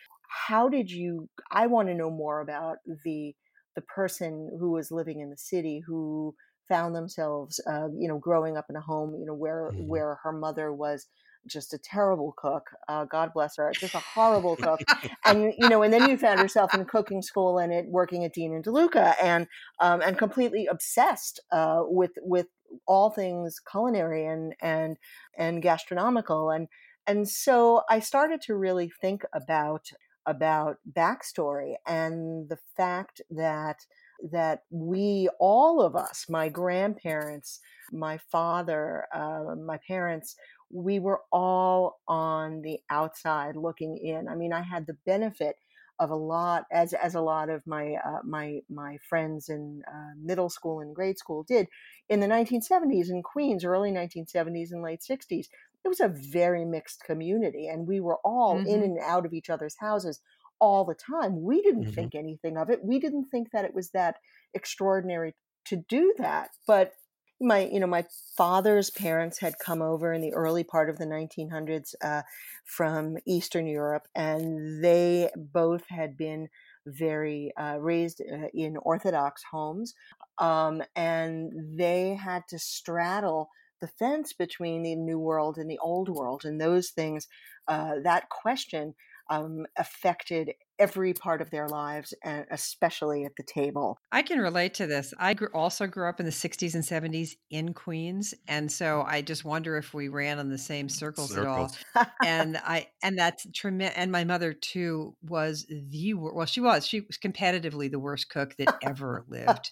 how 0.48 0.70
did 0.70 0.92
you? 0.92 1.30
I 1.52 1.68
want 1.68 1.88
to 1.90 1.96
know 1.96 2.10
more 2.10 2.42
about 2.42 2.78
the 3.06 3.34
the 3.76 3.82
person 3.82 4.50
who 4.60 4.72
was 4.72 4.90
living 4.90 5.22
in 5.22 5.30
the 5.30 5.38
city 5.38 5.84
who 5.86 6.34
found 6.68 6.96
themselves, 6.96 7.62
uh, 7.68 7.88
you 7.96 8.08
know, 8.08 8.18
growing 8.18 8.58
up 8.58 8.66
in 8.70 8.76
a 8.76 8.82
home, 8.82 9.16
you 9.20 9.26
know, 9.26 9.36
where 9.36 9.72
mm-hmm. 9.72 9.88
where 9.88 10.18
her 10.24 10.32
mother 10.32 10.74
was 10.74 11.08
just 11.48 11.74
a 11.74 11.78
terrible 11.78 12.34
cook. 12.38 12.70
Uh, 12.88 13.06
God 13.06 13.34
bless 13.34 13.58
her, 13.58 13.72
just 13.74 13.96
a 13.96 14.00
horrible 14.00 14.56
cook. 14.56 14.82
and 15.26 15.54
you 15.58 15.70
know, 15.70 15.84
and 15.84 15.94
then 15.94 16.10
you 16.10 16.18
found 16.18 16.40
yourself 16.40 16.74
in 16.74 16.86
cooking 16.86 17.22
school 17.22 17.58
and 17.58 17.74
it 17.74 17.86
working 17.88 18.24
at 18.24 18.34
Dean 18.34 18.54
and 18.54 18.64
DeLuca, 18.64 19.16
and 19.22 19.48
um, 19.80 20.02
and 20.02 20.18
completely 20.18 20.68
obsessed 20.68 21.40
uh, 21.52 21.82
with 21.84 22.12
with 22.22 22.48
all 22.86 23.10
things 23.10 23.60
culinary 23.60 24.26
and 24.26 24.54
and 24.62 24.98
and 25.38 25.62
gastronomical 25.62 26.50
and 26.50 26.68
and 27.08 27.28
so 27.28 27.84
I 27.90 28.00
started 28.02 28.42
to 28.42 28.56
really 28.56 28.92
think 29.02 29.24
about 29.34 29.92
about 30.26 30.78
backstory 30.92 31.76
and 31.88 32.50
the 32.50 32.58
fact 32.76 33.22
that 33.32 33.86
that 34.32 34.64
we 34.70 35.30
all 35.40 35.82
of 35.82 35.96
us 35.96 36.26
my 36.28 36.50
grandparents 36.50 37.60
my 37.92 38.18
father 38.18 39.06
uh, 39.14 39.56
my 39.56 39.80
parents 39.88 40.36
we 40.72 41.00
were 41.00 41.22
all 41.32 42.00
on 42.08 42.62
the 42.62 42.80
outside 42.90 43.56
looking 43.56 43.98
in 43.98 44.28
i 44.28 44.36
mean 44.36 44.54
i 44.54 44.62
had 44.62 44.86
the 44.88 44.98
benefit 45.06 45.56
of 46.00 46.12
a 46.12 46.16
lot 46.16 46.66
as 46.72 46.94
as 46.94 47.16
a 47.16 47.22
lot 47.22 47.50
of 47.50 47.66
my 47.66 47.96
uh, 48.06 48.20
my 48.24 48.60
my 48.70 48.98
friends 49.10 49.50
in 49.50 49.82
uh, 49.88 50.14
middle 50.22 50.50
school 50.50 50.80
and 50.80 50.96
grade 50.96 51.18
school 51.18 51.44
did 51.44 51.68
in 52.10 52.20
the 52.20 52.28
1970s 52.28 53.10
in 53.10 53.22
Queens, 53.24 53.66
early 53.66 53.92
1970s 53.92 54.72
and 54.72 54.82
late 54.82 55.02
60s. 55.02 55.48
It 55.84 55.88
was 55.88 56.00
a 56.00 56.08
very 56.08 56.66
mixed 56.66 57.04
community, 57.04 57.68
and 57.68 57.88
we 57.88 58.00
were 58.00 58.18
all 58.24 58.56
mm-hmm. 58.56 58.68
in 58.68 58.84
and 58.84 58.98
out 59.00 59.26
of 59.26 59.34
each 59.34 59.50
other's 59.50 59.76
houses 59.80 60.20
all 60.60 60.86
the 60.86 60.96
time. 60.96 61.42
We 61.42 61.62
didn't 61.62 61.84
mm-hmm. 61.84 61.94
think 61.94 62.16
anything 62.16 62.58
of 62.58 62.70
it. 62.70 62.84
We 62.84 63.00
didn't 63.00 63.26
think 63.26 63.52
that 63.52 63.66
it 63.66 63.74
was 63.74 63.92
that 63.92 64.18
extraordinary 64.54 65.36
to 65.66 65.78
do 65.78 66.14
that, 66.18 66.50
but 66.66 66.94
my 67.40 67.68
you 67.72 67.80
know 67.80 67.88
my 67.88 68.06
father's 68.36 68.90
parents 68.90 69.40
had 69.40 69.60
come 69.60 69.82
over 69.82 70.14
in 70.14 70.22
the 70.22 70.34
early 70.34 70.64
part 70.64 70.90
of 70.90 70.98
the 70.98 71.06
1900s 71.06 71.94
uh, 72.04 72.24
from 72.66 73.18
eastern 73.26 73.68
europe 73.68 74.08
and 74.16 74.84
they 74.84 75.30
both 75.36 75.84
had 75.90 76.18
been 76.18 76.48
very 76.86 77.52
uh, 77.60 77.78
raised 77.80 78.22
uh, 78.22 78.48
in 78.54 78.78
orthodox 78.78 79.44
homes 79.52 79.94
um, 80.40 80.82
and 80.96 81.52
they 81.78 82.16
had 82.16 82.44
to 82.48 82.58
straddle 82.58 83.50
the 83.82 83.88
fence 83.88 84.34
between 84.34 84.82
the 84.82 84.96
new 84.96 85.20
world 85.20 85.58
and 85.58 85.70
the 85.70 85.80
old 85.80 86.10
world 86.10 86.44
and 86.46 86.60
those 86.60 86.90
things 86.90 87.28
uh, 87.68 87.96
that 88.04 88.30
question 88.30 88.96
um, 89.30 89.66
affected 89.78 90.54
every 90.80 91.14
part 91.14 91.42
of 91.42 91.50
their 91.50 91.68
lives, 91.68 92.14
and 92.24 92.46
especially 92.52 93.26
at 93.26 93.36
the 93.36 93.44
table. 93.44 93.98
I 94.12 94.22
can 94.22 94.40
relate 94.40 94.74
to 94.76 94.88
this. 94.88 95.14
I 95.20 95.34
grew, 95.34 95.50
also 95.54 95.88
grew 95.88 96.08
up 96.08 96.20
in 96.20 96.26
the 96.26 96.32
60s 96.32 96.74
and 96.76 96.84
70s 96.84 97.32
in 97.50 97.74
Queens, 97.74 98.34
and 98.48 98.72
so 98.72 99.04
I 99.08 99.22
just 99.22 99.46
wonder 99.46 99.78
if 99.78 99.94
we 99.94 100.08
ran 100.08 100.40
on 100.40 100.50
the 100.50 100.58
same 100.58 100.90
circles, 100.90 101.32
circles. 101.32 101.78
at 101.96 102.06
all. 102.06 102.12
and 102.26 102.58
I 102.64 102.88
and 103.04 103.18
that's 103.18 103.46
tremendous. 103.54 103.98
And 103.98 104.12
my 104.12 104.24
mother 104.24 104.54
too 104.54 105.16
was 105.22 105.66
the 105.70 106.14
well, 106.14 106.46
she 106.46 106.62
was 106.62 106.86
she 106.86 107.02
was 107.02 107.18
competitively 107.18 107.92
the 107.92 108.00
worst 108.00 108.30
cook 108.30 108.56
that 108.58 108.76
ever 108.84 109.26
lived. 109.28 109.72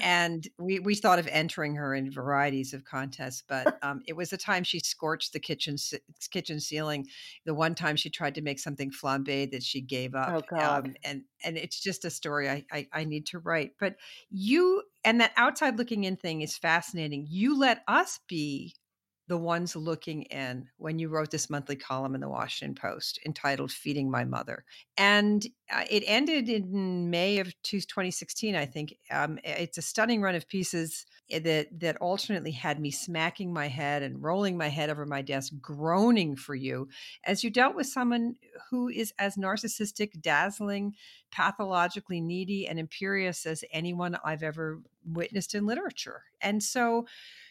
And 0.00 0.46
we, 0.58 0.78
we 0.78 0.94
thought 0.94 1.18
of 1.18 1.28
entering 1.28 1.74
her 1.74 1.94
in 1.94 2.10
varieties 2.10 2.72
of 2.72 2.84
contests, 2.84 3.42
but 3.46 3.78
um, 3.82 4.02
it 4.06 4.14
was 4.14 4.30
the 4.30 4.36
time 4.36 4.64
she 4.64 4.80
scorched 4.80 5.32
the 5.32 5.40
kitchen 5.40 5.76
kitchen 6.30 6.60
ceiling. 6.60 7.06
The 7.44 7.54
one 7.54 7.74
time 7.74 7.96
she 7.96 8.10
tried 8.10 8.34
to 8.36 8.42
make 8.42 8.58
something 8.58 8.90
flambé 8.90 9.50
that 9.50 9.62
she 9.62 9.80
gave 9.80 10.14
up. 10.14 10.30
Oh 10.30 10.42
God. 10.48 10.86
Um, 10.86 10.94
and 11.04 11.22
and 11.44 11.56
it's 11.56 11.80
just 11.80 12.04
a 12.04 12.10
story 12.10 12.48
I, 12.48 12.64
I 12.72 12.86
I 12.92 13.04
need 13.04 13.26
to 13.26 13.38
write. 13.38 13.72
But 13.78 13.96
you 14.30 14.82
and 15.04 15.20
that 15.20 15.32
outside 15.36 15.78
looking 15.78 16.04
in 16.04 16.16
thing 16.16 16.42
is 16.42 16.56
fascinating. 16.56 17.26
You 17.28 17.58
let 17.58 17.82
us 17.88 18.20
be 18.28 18.74
the 19.30 19.38
ones 19.38 19.76
looking 19.76 20.22
in 20.22 20.66
when 20.78 20.98
you 20.98 21.08
wrote 21.08 21.30
this 21.30 21.48
monthly 21.48 21.76
column 21.76 22.16
in 22.16 22.20
the 22.20 22.28
Washington 22.28 22.74
Post 22.74 23.20
entitled 23.24 23.70
Feeding 23.70 24.10
My 24.10 24.24
Mother. 24.24 24.64
And 24.96 25.46
uh, 25.72 25.84
it 25.88 26.02
ended 26.08 26.48
in 26.48 27.10
May 27.10 27.38
of 27.38 27.54
2016, 27.62 28.56
I 28.56 28.66
think. 28.66 28.96
Um, 29.08 29.38
it's 29.44 29.78
a 29.78 29.82
stunning 29.82 30.20
run 30.20 30.34
of 30.34 30.48
pieces 30.48 31.06
eh, 31.30 31.38
that, 31.38 31.68
that 31.78 31.96
alternately 31.98 32.50
had 32.50 32.80
me 32.80 32.90
smacking 32.90 33.52
my 33.52 33.68
head 33.68 34.02
and 34.02 34.20
rolling 34.20 34.58
my 34.58 34.66
head 34.66 34.90
over 34.90 35.06
my 35.06 35.22
desk, 35.22 35.52
groaning 35.60 36.34
for 36.34 36.56
you 36.56 36.88
as 37.22 37.44
you 37.44 37.50
dealt 37.50 37.76
with 37.76 37.86
someone 37.86 38.34
who 38.68 38.88
is 38.88 39.14
as 39.16 39.36
narcissistic, 39.36 40.20
dazzling, 40.20 40.96
pathologically 41.30 42.20
needy, 42.20 42.66
and 42.66 42.80
imperious 42.80 43.46
as 43.46 43.62
anyone 43.72 44.18
I've 44.24 44.42
ever 44.42 44.80
witnessed 45.06 45.54
in 45.54 45.66
literature. 45.66 46.24
And 46.40 46.60
so, 46.60 47.06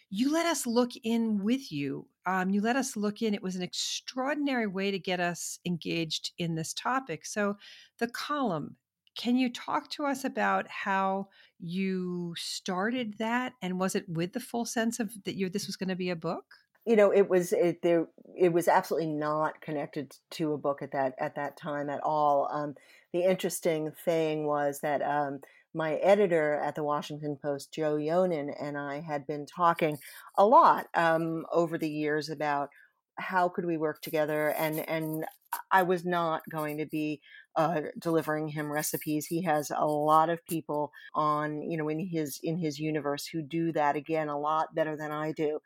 you 0.10 0.32
let 0.32 0.46
us 0.46 0.66
look 0.66 0.92
in 1.04 1.44
with 1.44 1.72
you. 1.72 2.08
Um, 2.26 2.50
you 2.50 2.62
let 2.62 2.76
us 2.76 2.96
look 2.96 3.22
in. 3.22 3.34
It 3.34 3.44
was 3.44 3.56
an 3.56 3.62
extraordinary 3.62 4.68
way 4.68 4.92
to 4.92 5.00
get 5.00 5.20
us 5.20 5.60
engaged 5.66 6.32
in 6.38 6.56
this 6.56 6.74
topic. 6.74 7.26
So, 7.26 7.58
the 8.00 8.08
column, 8.08 8.76
can 9.18 9.38
you 9.38 9.52
talk 9.52 9.90
to 9.92 10.06
us 10.06 10.24
about 10.24 10.68
how 10.68 11.28
you 11.60 12.34
started 12.38 13.16
that? 13.20 13.54
And 13.62 13.80
was 13.80 13.96
it 13.96 14.08
with 14.08 14.34
the 14.34 14.40
full 14.40 14.66
sense 14.66 15.00
of 15.00 15.12
that 15.26 15.36
you 15.36 15.50
this 15.50 15.68
was 15.68 15.76
going 15.76 15.90
to 15.90 15.96
be 15.96 16.10
a 16.10 16.16
book? 16.16 16.46
You 16.86 16.96
know, 16.96 17.12
it 17.12 17.30
was 17.30 17.52
it 17.54 17.82
there. 17.82 18.08
It 18.36 18.54
was 18.54 18.68
absolutely 18.68 19.10
not 19.10 19.62
connected 19.62 20.16
to 20.32 20.54
a 20.54 20.58
book 20.58 20.82
at 20.82 20.92
that 20.94 21.14
at 21.20 21.36
that 21.36 21.58
time 21.58 21.90
at 21.90 22.02
all. 22.02 22.48
Um, 22.52 22.76
the 23.14 23.24
interesting 23.24 23.92
thing 24.06 24.46
was 24.46 24.80
that 24.82 25.02
um, 25.02 25.42
my 25.74 25.96
editor 25.96 26.56
at 26.56 26.76
the 26.76 26.84
Washington 26.84 27.38
Post, 27.42 27.74
Joe 27.74 27.96
Yonan, 27.96 28.50
and 28.50 28.78
I 28.78 29.02
had 29.02 29.28
been 29.28 29.46
talking 29.46 29.98
a 30.38 30.46
lot 30.46 30.88
um, 30.94 31.46
over 31.52 31.78
the 31.78 31.90
years 31.90 32.30
about 32.30 32.70
how 33.18 33.50
could 33.50 33.66
we 33.66 33.78
work 33.78 34.02
together, 34.02 34.50
and 34.58 34.88
and 34.90 35.26
I 35.72 35.84
was 35.84 36.06
not 36.06 36.42
going 36.50 36.78
to 36.78 36.86
be 36.86 37.22
uh, 37.56 37.82
delivering 38.00 38.50
him 38.50 38.72
recipes. 38.72 39.26
He 39.26 39.44
has 39.44 39.72
a 39.76 39.86
lot 39.86 40.30
of 40.30 40.46
people 40.46 40.92
on, 41.14 41.62
you 41.64 41.78
know, 41.78 41.90
in 41.90 42.00
his 42.00 42.40
in 42.44 42.58
his 42.58 42.80
universe 42.80 43.26
who 43.26 43.42
do 43.42 43.72
that 43.74 43.96
again 43.96 44.30
a 44.30 44.40
lot 44.40 44.74
better 44.76 44.96
than 44.96 45.12
I 45.12 45.32
do, 45.32 45.60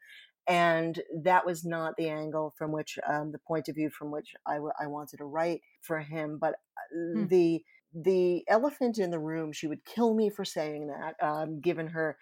and 0.48 1.02
that 1.24 1.46
was 1.46 1.64
not 1.64 1.96
the 1.98 2.10
angle 2.10 2.54
from 2.58 2.72
which 2.72 3.00
um, 3.08 3.32
the 3.32 3.40
point 3.40 3.70
of 3.70 3.76
view 3.76 3.90
from 3.90 4.12
which 4.12 4.34
I, 4.46 4.56
w- 4.56 4.74
I 4.80 4.88
wanted 4.88 5.18
to 5.18 5.26
write 5.26 5.62
for 5.82 6.00
him. 6.00 6.38
But 6.40 6.56
uh, 6.78 7.20
hmm. 7.20 7.28
the 7.28 7.64
the 7.96 8.44
elephant 8.48 8.98
in 8.98 9.12
the 9.12 9.20
room 9.20 9.52
she 9.52 9.68
would 9.68 9.84
kill 9.86 10.14
me 10.14 10.30
for 10.30 10.44
saying 10.44 10.88
that 10.88 11.16
um, 11.22 11.60
given 11.60 11.86
her 11.86 12.18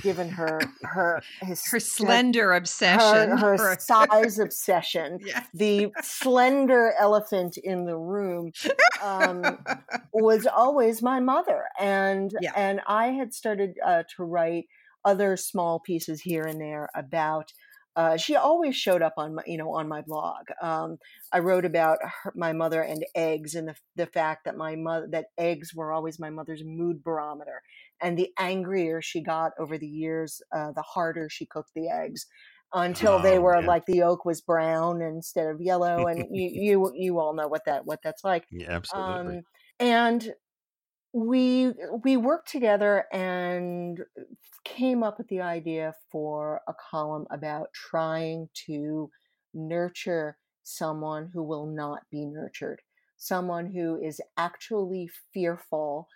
given 0.00 0.28
her 0.28 0.60
her 0.82 1.20
his, 1.42 1.66
her 1.66 1.80
slender 1.80 2.52
obsession 2.52 3.36
her, 3.36 3.56
her 3.56 3.76
size 3.80 4.38
obsession 4.38 5.18
the 5.54 5.90
slender 6.02 6.94
elephant 6.98 7.56
in 7.58 7.84
the 7.84 7.96
room 7.96 8.52
um, 9.02 9.58
was 10.12 10.46
always 10.46 11.02
my 11.02 11.18
mother 11.18 11.64
and 11.80 12.32
yeah. 12.40 12.52
and 12.54 12.80
i 12.86 13.08
had 13.08 13.34
started 13.34 13.76
uh, 13.84 14.04
to 14.14 14.22
write 14.22 14.66
other 15.04 15.36
small 15.36 15.80
pieces 15.80 16.20
here 16.20 16.44
and 16.44 16.60
there 16.60 16.88
about 16.94 17.52
uh, 17.96 18.18
she 18.18 18.36
always 18.36 18.76
showed 18.76 19.00
up 19.00 19.14
on 19.16 19.36
my, 19.36 19.42
you 19.46 19.56
know, 19.56 19.72
on 19.72 19.88
my 19.88 20.02
blog. 20.02 20.44
Um, 20.60 20.98
I 21.32 21.38
wrote 21.38 21.64
about 21.64 21.98
her, 22.02 22.32
my 22.36 22.52
mother 22.52 22.82
and 22.82 23.04
eggs, 23.14 23.54
and 23.54 23.68
the, 23.68 23.74
the 23.96 24.06
fact 24.06 24.44
that 24.44 24.56
my 24.56 24.76
mother 24.76 25.08
that 25.12 25.26
eggs 25.38 25.74
were 25.74 25.92
always 25.92 26.20
my 26.20 26.28
mother's 26.28 26.62
mood 26.62 27.02
barometer. 27.02 27.62
And 28.02 28.18
the 28.18 28.30
angrier 28.38 29.00
she 29.00 29.22
got 29.22 29.52
over 29.58 29.78
the 29.78 29.86
years, 29.86 30.42
uh, 30.54 30.72
the 30.72 30.82
harder 30.82 31.30
she 31.30 31.46
cooked 31.46 31.70
the 31.74 31.88
eggs, 31.88 32.26
until 32.74 33.14
oh, 33.14 33.22
they 33.22 33.38
were 33.38 33.62
like 33.62 33.86
the 33.86 33.96
yolk 33.96 34.26
was 34.26 34.42
brown 34.42 35.00
instead 35.00 35.46
of 35.46 35.62
yellow. 35.62 36.06
And 36.06 36.18
you, 36.30 36.50
you 36.52 36.92
you 36.94 37.18
all 37.18 37.34
know 37.34 37.48
what 37.48 37.64
that 37.64 37.86
what 37.86 38.00
that's 38.04 38.22
like. 38.22 38.44
Yeah, 38.50 38.72
absolutely. 38.72 39.38
Um, 39.38 39.42
and 39.80 40.34
we 41.16 41.72
we 42.04 42.18
worked 42.18 42.50
together 42.50 43.06
and 43.10 44.00
uh, 44.00 44.22
came 44.64 45.02
up 45.02 45.16
with 45.16 45.26
the 45.28 45.40
idea 45.40 45.94
for 46.12 46.60
a 46.68 46.74
column 46.90 47.26
about 47.30 47.68
trying 47.72 48.50
to 48.66 49.08
nurture 49.54 50.36
someone 50.62 51.30
who 51.32 51.42
will 51.42 51.64
not 51.64 52.00
be 52.10 52.26
nurtured, 52.26 52.82
someone 53.16 53.72
who 53.72 53.98
is 53.98 54.20
actually 54.36 55.08
fearful 55.32 56.06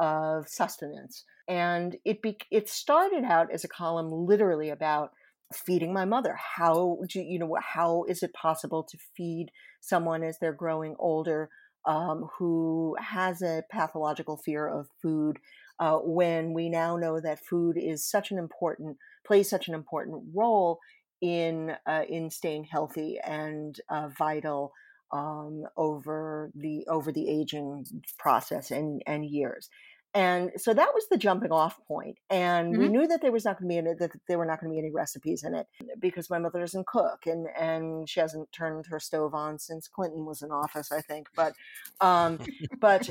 of 0.00 0.48
sustenance. 0.48 1.24
And 1.46 1.96
it 2.04 2.20
be, 2.20 2.36
it 2.50 2.68
started 2.68 3.22
out 3.24 3.52
as 3.52 3.62
a 3.62 3.68
column 3.68 4.10
literally 4.10 4.70
about 4.70 5.12
feeding 5.54 5.92
my 5.92 6.04
mother. 6.04 6.36
How 6.56 6.98
do 7.08 7.20
you 7.20 7.38
know 7.38 7.56
how 7.62 8.04
is 8.08 8.24
it 8.24 8.32
possible 8.32 8.82
to 8.82 8.98
feed 9.16 9.50
someone 9.80 10.24
as 10.24 10.38
they're 10.40 10.52
growing 10.52 10.96
older 10.98 11.48
um, 11.88 12.28
who 12.38 12.94
has 13.00 13.42
a 13.42 13.64
pathological 13.70 14.36
fear 14.36 14.68
of 14.68 14.86
food 15.02 15.38
uh, 15.80 15.96
when 15.96 16.52
we 16.52 16.68
now 16.68 16.96
know 16.96 17.18
that 17.20 17.44
food 17.44 17.76
is 17.78 18.04
such 18.08 18.30
an 18.30 18.38
important 18.38 18.96
plays 19.26 19.48
such 19.48 19.68
an 19.68 19.74
important 19.74 20.22
role 20.34 20.78
in 21.20 21.74
uh, 21.86 22.04
in 22.08 22.30
staying 22.30 22.64
healthy 22.64 23.18
and 23.24 23.80
uh, 23.88 24.08
vital 24.16 24.72
um, 25.12 25.64
over 25.76 26.50
the 26.54 26.86
over 26.88 27.10
the 27.10 27.28
aging 27.28 27.86
process 28.18 28.70
and 28.70 29.02
and 29.06 29.24
years. 29.24 29.70
And 30.14 30.52
so 30.56 30.72
that 30.72 30.94
was 30.94 31.06
the 31.10 31.18
jumping 31.18 31.52
off 31.52 31.78
point. 31.86 32.16
And 32.30 32.72
mm-hmm. 32.72 32.82
we 32.82 32.88
knew 32.88 33.06
that 33.06 33.20
there 33.20 33.32
was 33.32 33.44
not 33.44 33.58
going 33.58 33.68
to 33.68 33.72
be 33.72 33.78
any, 33.78 33.94
that 33.98 34.10
there 34.26 34.38
were 34.38 34.46
not 34.46 34.60
going 34.60 34.72
to 34.72 34.74
be 34.74 34.78
any 34.78 34.90
recipes 34.90 35.44
in 35.44 35.54
it 35.54 35.66
because 36.00 36.30
my 36.30 36.38
mother 36.38 36.60
doesn't 36.60 36.86
cook 36.86 37.26
and, 37.26 37.46
and 37.58 38.08
she 38.08 38.20
hasn't 38.20 38.50
turned 38.50 38.86
her 38.86 38.98
stove 38.98 39.34
on 39.34 39.58
since 39.58 39.86
Clinton 39.86 40.24
was 40.24 40.40
in 40.42 40.50
office, 40.50 40.90
I 40.90 41.02
think. 41.02 41.28
But, 41.36 41.52
um, 42.00 42.38
but 42.80 43.10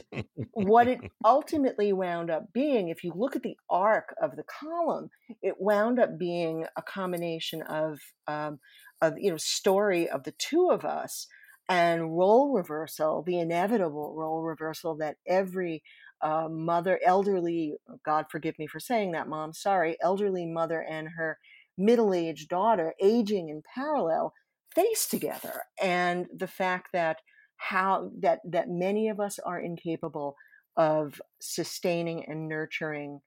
what 0.54 0.88
it 0.88 1.00
ultimately 1.24 1.94
wound 1.94 2.32
up 2.32 2.52
being, 2.52 2.90
if 2.90 3.04
you 3.04 3.14
look 3.16 3.36
at 3.36 3.44
the 3.44 3.58
arc 3.70 4.16
of 4.22 4.36
the 4.36 4.44
column, 4.44 5.10
it 5.42 5.62
wound 5.62 6.00
up 6.00 6.18
being 6.18 6.66
a 6.76 6.82
combination 6.82 7.62
of, 7.62 8.00
um, 8.28 8.60
of, 9.02 9.20
you 9.20 9.30
know, 9.30 9.38
story 9.38 10.10
of 10.10 10.24
the 10.24 10.34
two 10.40 10.72
of 10.72 10.84
us 10.84 11.28
and 11.70 12.18
role 12.18 12.54
reversal, 12.54 13.24
the 13.24 13.40
inevitable 13.40 14.14
role 14.16 14.42
reversal 14.42 14.96
that 14.96 15.18
every 15.28 15.84
uh, 16.22 16.48
mother, 16.50 17.00
elderly, 17.06 17.76
God 18.06 18.26
forgive 18.32 18.58
me 18.58 18.68
for 18.68 18.80
saying 18.80 19.12
that, 19.12 19.28
mom, 19.28 19.54
sorry, 19.54 19.98
elderly 20.02 20.46
mother 20.46 20.82
and 20.82 21.10
her 21.18 21.38
middle 21.78 22.14
aged 22.14 22.50
daughter 22.50 22.94
aging 23.02 23.50
in 23.50 23.62
parallel 23.76 24.34
face 24.74 25.08
together. 25.08 25.64
And 25.82 26.28
the 26.36 26.48
fact 26.48 26.90
that 26.94 27.18
how 27.58 28.12
that 28.20 28.40
that 28.50 28.70
many 28.70 29.10
of 29.10 29.20
us 29.20 29.40
are 29.40 29.60
incapable 29.60 30.36
of 30.76 31.20
sustaining 31.40 32.26
and 32.28 32.48
nurturing 32.48 33.22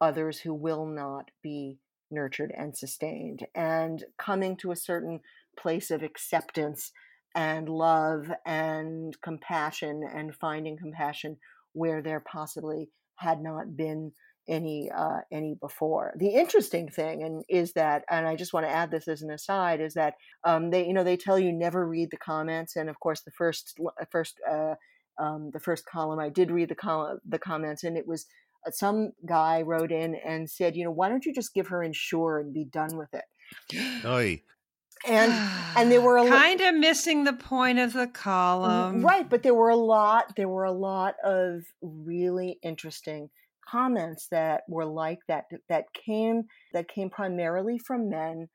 others 0.00 0.38
who 0.40 0.54
will 0.54 0.86
not 0.86 1.30
be 1.42 1.78
nurtured 2.10 2.52
and 2.56 2.76
sustained 2.76 3.46
and 3.54 4.04
coming 4.18 4.56
to 4.56 4.70
a 4.70 4.76
certain 4.76 5.20
place 5.58 5.90
of 5.90 6.02
acceptance 6.02 6.92
and 7.34 7.68
love 7.68 8.30
and 8.46 9.16
compassion 9.22 10.02
and 10.14 10.34
finding 10.34 10.76
compassion 10.76 11.36
where 11.72 12.02
there 12.02 12.20
possibly 12.20 12.90
had 13.16 13.40
not 13.42 13.76
been 13.76 14.12
any 14.48 14.90
uh, 14.90 15.20
any 15.30 15.54
before. 15.60 16.12
The 16.16 16.28
interesting 16.28 16.88
thing, 16.88 17.22
and 17.22 17.44
is 17.48 17.72
that, 17.74 18.04
and 18.10 18.26
I 18.26 18.36
just 18.36 18.52
want 18.52 18.66
to 18.66 18.72
add 18.72 18.90
this 18.90 19.08
as 19.08 19.22
an 19.22 19.30
aside, 19.30 19.80
is 19.80 19.94
that 19.94 20.14
um, 20.44 20.70
they 20.70 20.86
you 20.86 20.92
know 20.92 21.04
they 21.04 21.16
tell 21.16 21.38
you 21.38 21.52
never 21.52 21.86
read 21.86 22.10
the 22.10 22.16
comments, 22.16 22.76
and 22.76 22.88
of 22.88 22.98
course 23.00 23.22
the 23.22 23.30
first 23.30 23.78
uh, 23.80 24.04
first 24.10 24.40
uh, 24.50 24.74
um, 25.18 25.50
the 25.52 25.60
first 25.60 25.86
column 25.86 26.18
I 26.18 26.28
did 26.28 26.50
read 26.50 26.70
the 26.70 26.74
col- 26.74 27.18
the 27.26 27.38
comments, 27.38 27.84
and 27.84 27.96
it 27.96 28.06
was 28.06 28.26
uh, 28.66 28.70
some 28.72 29.12
guy 29.26 29.62
wrote 29.62 29.92
in 29.92 30.16
and 30.16 30.50
said, 30.50 30.76
you 30.76 30.84
know, 30.84 30.90
why 30.90 31.08
don't 31.08 31.24
you 31.24 31.32
just 31.32 31.54
give 31.54 31.68
her 31.68 31.82
Ensure 31.82 32.40
and 32.40 32.52
be 32.52 32.64
done 32.64 32.96
with 32.96 33.14
it? 33.14 33.24
Oy 34.04 34.42
and 35.06 35.32
and 35.76 35.90
there 35.90 36.00
were 36.00 36.18
a 36.18 36.28
kind 36.28 36.60
of 36.60 36.74
missing 36.74 37.24
the 37.24 37.32
point 37.32 37.78
of 37.78 37.92
the 37.92 38.06
column 38.06 39.04
right 39.04 39.28
but 39.28 39.42
there 39.42 39.54
were 39.54 39.70
a 39.70 39.76
lot 39.76 40.34
there 40.36 40.48
were 40.48 40.64
a 40.64 40.72
lot 40.72 41.14
of 41.24 41.62
really 41.80 42.58
interesting 42.62 43.28
comments 43.68 44.28
that 44.30 44.62
were 44.68 44.84
like 44.84 45.18
that 45.28 45.44
that 45.68 45.84
came 45.92 46.44
that 46.72 46.88
came 46.88 47.10
primarily 47.10 47.78
from 47.78 48.08
men 48.08 48.48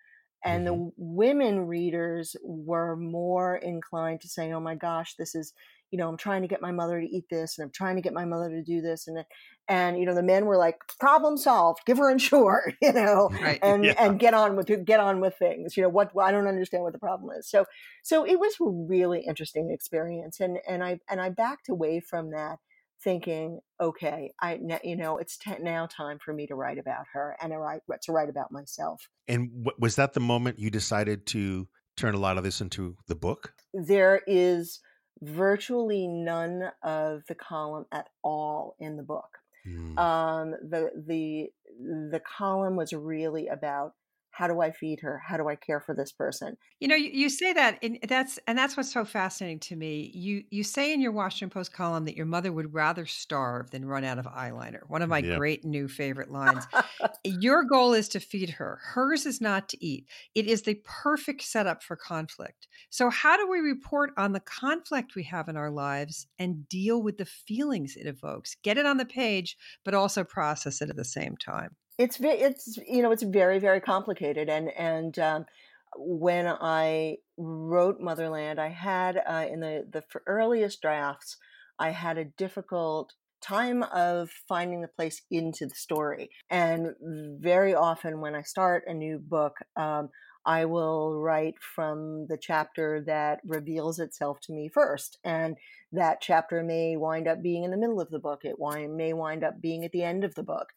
and 0.44 0.68
mm-hmm. 0.68 0.86
the 0.86 0.92
women 0.98 1.68
readers 1.68 2.36
were 2.44 2.96
more 2.96 3.56
inclined 3.58 4.22
to 4.22 4.28
say 4.28 4.52
oh 4.52 4.60
my 4.60 4.76
gosh 4.76 5.16
this 5.18 5.34
is 5.36 5.54
you 5.92 5.98
know 5.98 6.08
i'm 6.08 6.18
trying 6.18 6.42
to 6.42 6.48
get 6.48 6.62
my 6.62 6.72
mother 6.72 7.00
to 7.00 7.08
eat 7.08 7.26
this 7.30 7.58
and 7.58 7.66
i'm 7.66 7.72
trying 7.72 7.96
to 7.96 8.02
get 8.02 8.14
my 8.14 8.26
mother 8.26 8.50
to 8.50 8.64
do 8.64 8.82
this 8.82 9.08
and 9.08 9.24
and 9.68 9.98
you 9.98 10.06
know 10.06 10.16
the 10.16 10.24
men 10.24 10.46
were 10.46 10.58
like 10.58 10.78
problem 11.00 11.38
solved 11.38 11.82
give 11.86 11.98
her 11.98 12.10
Ensure 12.18 12.74
you 12.82 12.94
know 12.94 13.30
right. 13.42 13.60
and 13.64 13.86
yeah. 13.86 13.94
and 13.98 14.20
get 14.20 14.34
on 14.34 14.56
with 14.56 14.70
get 14.86 15.00
on 15.00 15.20
with 15.20 15.36
things 15.38 15.78
you 15.78 15.84
know 15.84 15.90
what 15.90 16.12
i 16.22 16.32
don't 16.32 16.48
understand 16.48 16.84
what 16.84 16.94
the 16.94 17.00
problem 17.00 17.30
is 17.38 17.50
so 17.50 17.66
so 18.04 18.26
it 18.26 18.40
was 18.40 18.54
a 18.62 18.66
really 18.66 19.24
interesting 19.28 19.70
experience 19.72 20.40
and 20.40 20.58
and 20.68 20.84
i 20.84 21.00
and 21.10 21.22
i 21.22 21.30
backed 21.30 21.70
away 21.70 22.00
from 22.00 22.32
that 22.32 22.58
thinking 23.04 23.60
okay 23.80 24.34
i 24.42 24.60
you 24.84 24.96
know 24.96 25.18
it's 25.18 25.38
t- 25.38 25.52
now 25.62 25.86
time 25.86 26.18
for 26.24 26.34
me 26.34 26.48
to 26.48 26.56
write 26.56 26.80
about 26.80 27.06
her 27.14 27.38
and 27.42 27.52
to 27.52 27.58
write 27.58 27.82
to 28.02 28.12
write 28.12 28.30
about 28.30 28.52
myself 28.52 29.08
and 29.28 29.52
w- 29.64 29.78
was 29.80 29.96
that 29.96 30.14
the 30.14 30.20
moment 30.20 30.58
you 30.58 30.72
decided 30.72 31.26
to 31.28 31.68
turn 31.96 32.16
a 32.16 32.20
lot 32.20 32.38
of 32.38 32.44
this 32.44 32.60
into 32.60 32.96
the 33.08 33.16
book 33.16 33.54
there 33.74 34.22
is 34.26 34.80
virtually 35.22 36.08
none 36.08 36.72
of 36.84 37.24
the 37.28 37.36
column 37.36 37.86
at 37.92 38.08
all 38.24 38.76
in 38.80 38.98
the 38.98 39.04
book 39.04 39.40
Mm. 39.68 39.98
Um, 39.98 40.52
the 40.52 40.92
the 40.96 41.52
the 41.80 42.22
column 42.22 42.76
was 42.76 42.94
really 42.94 43.48
about 43.48 43.94
how 44.38 44.48
do 44.48 44.62
I 44.62 44.70
feed 44.70 45.00
her? 45.00 45.20
How 45.26 45.36
do 45.36 45.50
I 45.50 45.56
care 45.56 45.80
for 45.80 45.96
this 45.96 46.12
person? 46.12 46.58
You 46.80 46.88
know, 46.88 46.96
you, 46.96 47.10
you 47.12 47.28
say 47.28 47.54
that, 47.54 47.80
and 47.82 47.98
that's 48.08 48.38
and 48.46 48.56
that's 48.56 48.78
what's 48.78 48.94
so 48.94 49.04
fascinating 49.04 49.60
to 49.62 49.76
me. 49.76 50.12
You 50.14 50.44
you 50.52 50.64
say 50.64 50.94
in 50.94 51.02
your 51.02 51.12
Washington 51.12 51.50
Post 51.50 51.74
column 51.74 52.06
that 52.06 52.16
your 52.16 52.28
mother 52.28 52.52
would 52.52 52.72
rather 52.72 53.08
starve 53.08 53.72
than 53.72 53.84
run 53.84 54.04
out 54.04 54.20
of 54.20 54.26
eyeliner. 54.28 54.82
One 54.90 55.02
of 55.02 55.10
my 55.10 55.22
great 55.22 55.66
new 55.66 55.88
favorite 55.88 56.32
lines. 56.32 56.68
your 57.24 57.64
goal 57.64 57.94
is 57.94 58.08
to 58.10 58.20
feed 58.20 58.52
her. 58.52 58.80
Hers 58.84 59.26
is 59.26 59.42
not 59.42 59.70
to 59.70 59.84
eat. 59.84 60.08
It 60.36 60.46
is 60.46 60.62
the 60.62 60.80
perfect 60.84 61.42
setup 61.42 61.82
for 61.82 61.96
conflict. 61.96 62.68
So 62.92 63.10
how 63.10 63.38
do 63.38 63.50
we 63.50 63.58
report 63.58 64.12
on 64.18 64.34
the 64.34 64.40
conflict 64.40 65.16
we 65.16 65.24
have 65.24 65.50
in 65.50 65.58
our 65.58 65.72
lives 65.72 66.28
and 66.38 66.70
deal 66.70 67.02
with 67.02 67.18
the 67.18 67.26
feelings 67.26 67.96
it 67.96 68.06
evokes? 68.06 68.56
Get 68.62 68.78
it 68.78 68.86
on 68.86 68.98
the 68.98 69.06
page, 69.06 69.58
but 69.84 69.96
also 69.96 70.24
process 70.24 70.80
it 70.80 70.92
at 70.92 70.96
the 70.96 71.04
same 71.04 71.38
time 71.38 71.76
it's 71.98 72.20
it's 72.22 72.78
you 72.88 73.02
know 73.02 73.12
it's 73.12 73.24
very 73.24 73.60
very 73.60 73.82
complicated 73.82 74.50
and 74.50 74.70
and 74.78 75.18
um, 75.20 75.46
when 75.96 76.48
I 76.48 77.18
wrote 77.38 78.00
Motherland, 78.00 78.60
I 78.60 78.70
had 78.70 79.18
uh, 79.18 79.46
in 79.50 79.60
the 79.60 79.86
the 79.90 80.04
earliest 80.26 80.82
drafts, 80.82 81.38
I 81.80 81.92
had 81.92 82.18
a 82.18 82.26
difficult 82.26 83.14
time 83.42 83.84
of 83.84 84.30
finding 84.48 84.82
the 84.82 84.88
place 84.88 85.22
into 85.30 85.66
the 85.66 85.76
story, 85.76 86.30
and 86.50 86.90
very 87.40 87.74
often 87.74 88.22
when 88.22 88.36
I 88.36 88.42
start 88.42 88.84
a 88.88 88.94
new 88.94 89.20
book. 89.20 89.58
Um, 89.76 90.10
I 90.46 90.64
will 90.64 91.20
write 91.20 91.56
from 91.76 92.28
the 92.28 92.38
chapter 92.38 93.04
that 93.06 93.42
reveals 93.46 94.00
itself 94.00 94.40
to 94.44 94.54
me 94.54 94.70
first. 94.70 95.18
And 95.26 95.58
that 95.92 96.22
chapter 96.22 96.64
may 96.64 96.96
wind 96.96 97.28
up 97.28 97.42
being 97.42 97.66
in 97.66 97.72
the 97.72 97.76
middle 97.76 98.00
of 98.00 98.12
the 98.12 98.20
book. 98.20 98.46
It 98.46 98.56
may 98.58 99.12
wind 99.12 99.44
up 99.44 99.60
being 99.60 99.84
at 99.84 99.92
the 99.92 100.04
end 100.04 100.24
of 100.24 100.36
the 100.36 100.44
book 100.44 100.70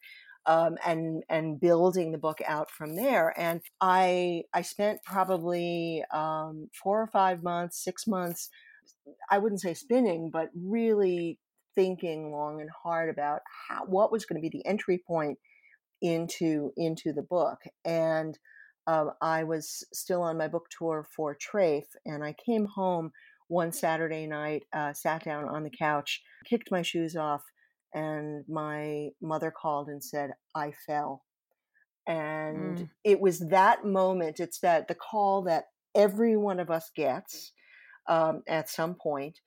um, 0.45 0.77
and 0.85 1.23
and 1.29 1.59
building 1.59 2.11
the 2.11 2.17
book 2.17 2.39
out 2.47 2.69
from 2.71 2.95
there. 2.95 3.33
And 3.37 3.61
I 3.79 4.43
I 4.53 4.61
spent 4.61 5.03
probably 5.03 6.03
um, 6.13 6.69
four 6.83 7.01
or 7.01 7.07
five 7.07 7.43
months, 7.43 7.83
six 7.83 8.07
months. 8.07 8.49
I 9.29 9.37
wouldn't 9.37 9.61
say 9.61 9.73
spinning, 9.73 10.29
but 10.31 10.49
really 10.55 11.39
thinking 11.75 12.31
long 12.31 12.59
and 12.59 12.69
hard 12.83 13.09
about 13.09 13.41
how 13.67 13.85
what 13.85 14.11
was 14.11 14.25
going 14.25 14.41
to 14.41 14.49
be 14.49 14.55
the 14.55 14.65
entry 14.65 15.01
point 15.07 15.37
into 16.01 16.71
into 16.75 17.13
the 17.13 17.21
book 17.21 17.59
and 17.85 18.37
um, 18.87 19.11
I 19.21 19.43
was 19.43 19.85
still 19.93 20.23
on 20.23 20.37
my 20.37 20.47
book 20.47 20.67
tour 20.69 21.05
for 21.15 21.35
Treyf, 21.37 21.83
and 22.05 22.23
I 22.23 22.33
came 22.45 22.65
home 22.65 23.11
one 23.47 23.71
Saturday 23.71 24.27
night, 24.27 24.63
uh, 24.73 24.93
sat 24.93 25.23
down 25.23 25.47
on 25.47 25.63
the 25.63 25.69
couch, 25.69 26.21
kicked 26.45 26.71
my 26.71 26.81
shoes 26.81 27.15
off, 27.15 27.43
and 27.93 28.43
my 28.47 29.09
mother 29.21 29.51
called 29.51 29.87
and 29.89 30.03
said, 30.03 30.31
I 30.55 30.71
fell. 30.85 31.23
And 32.07 32.77
mm. 32.77 32.89
it 33.03 33.19
was 33.19 33.39
that 33.49 33.85
moment, 33.85 34.39
it's 34.39 34.59
that 34.59 34.87
the 34.87 34.95
call 34.95 35.43
that 35.43 35.65
every 35.93 36.35
one 36.37 36.59
of 36.59 36.69
us 36.69 36.89
gets 36.95 37.51
um, 38.07 38.43
at 38.47 38.69
some 38.69 38.95
point. 38.95 39.39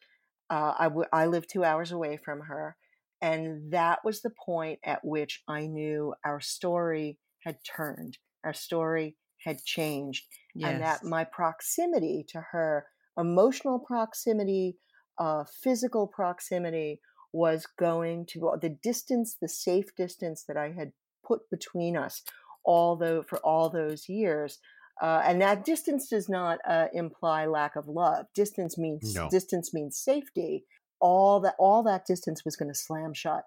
Uh, 0.50 0.74
I, 0.78 0.84
w- 0.84 1.08
I 1.12 1.26
live 1.26 1.46
two 1.46 1.64
hours 1.64 1.90
away 1.90 2.18
from 2.22 2.40
her. 2.40 2.76
And 3.22 3.72
that 3.72 4.00
was 4.04 4.20
the 4.20 4.32
point 4.44 4.78
at 4.84 5.04
which 5.04 5.42
I 5.48 5.66
knew 5.66 6.14
our 6.24 6.40
story 6.40 7.18
had 7.42 7.56
turned. 7.64 8.18
Our 8.44 8.52
story 8.52 9.16
had 9.42 9.64
changed 9.64 10.24
yes. 10.54 10.70
and 10.70 10.82
that 10.82 11.04
my 11.04 11.24
proximity 11.24 12.24
to 12.28 12.40
her 12.52 12.86
emotional 13.18 13.78
proximity 13.78 14.76
uh, 15.18 15.44
physical 15.62 16.06
proximity 16.06 17.00
was 17.34 17.66
going 17.78 18.24
to 18.24 18.56
the 18.60 18.68
distance 18.82 19.36
the 19.40 19.48
safe 19.48 19.94
distance 19.96 20.44
that 20.46 20.56
i 20.56 20.70
had 20.70 20.92
put 21.26 21.40
between 21.50 21.96
us 21.96 22.22
all 22.64 22.92
although 22.92 23.22
for 23.22 23.38
all 23.40 23.68
those 23.68 24.08
years 24.08 24.58
uh, 25.02 25.22
and 25.24 25.40
that 25.42 25.64
distance 25.64 26.08
does 26.08 26.28
not 26.28 26.58
uh, 26.68 26.86
imply 26.92 27.46
lack 27.46 27.74
of 27.76 27.88
love. 27.88 28.26
Distance 28.34 28.78
means 28.78 29.14
no. 29.14 29.28
distance 29.28 29.74
means 29.74 29.98
safety. 29.98 30.64
All 31.00 31.40
that 31.40 31.54
all 31.58 31.82
that 31.82 32.06
distance 32.06 32.44
was 32.44 32.56
going 32.56 32.72
to 32.72 32.78
slam 32.78 33.12
shut. 33.12 33.42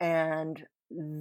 And 0.00 0.62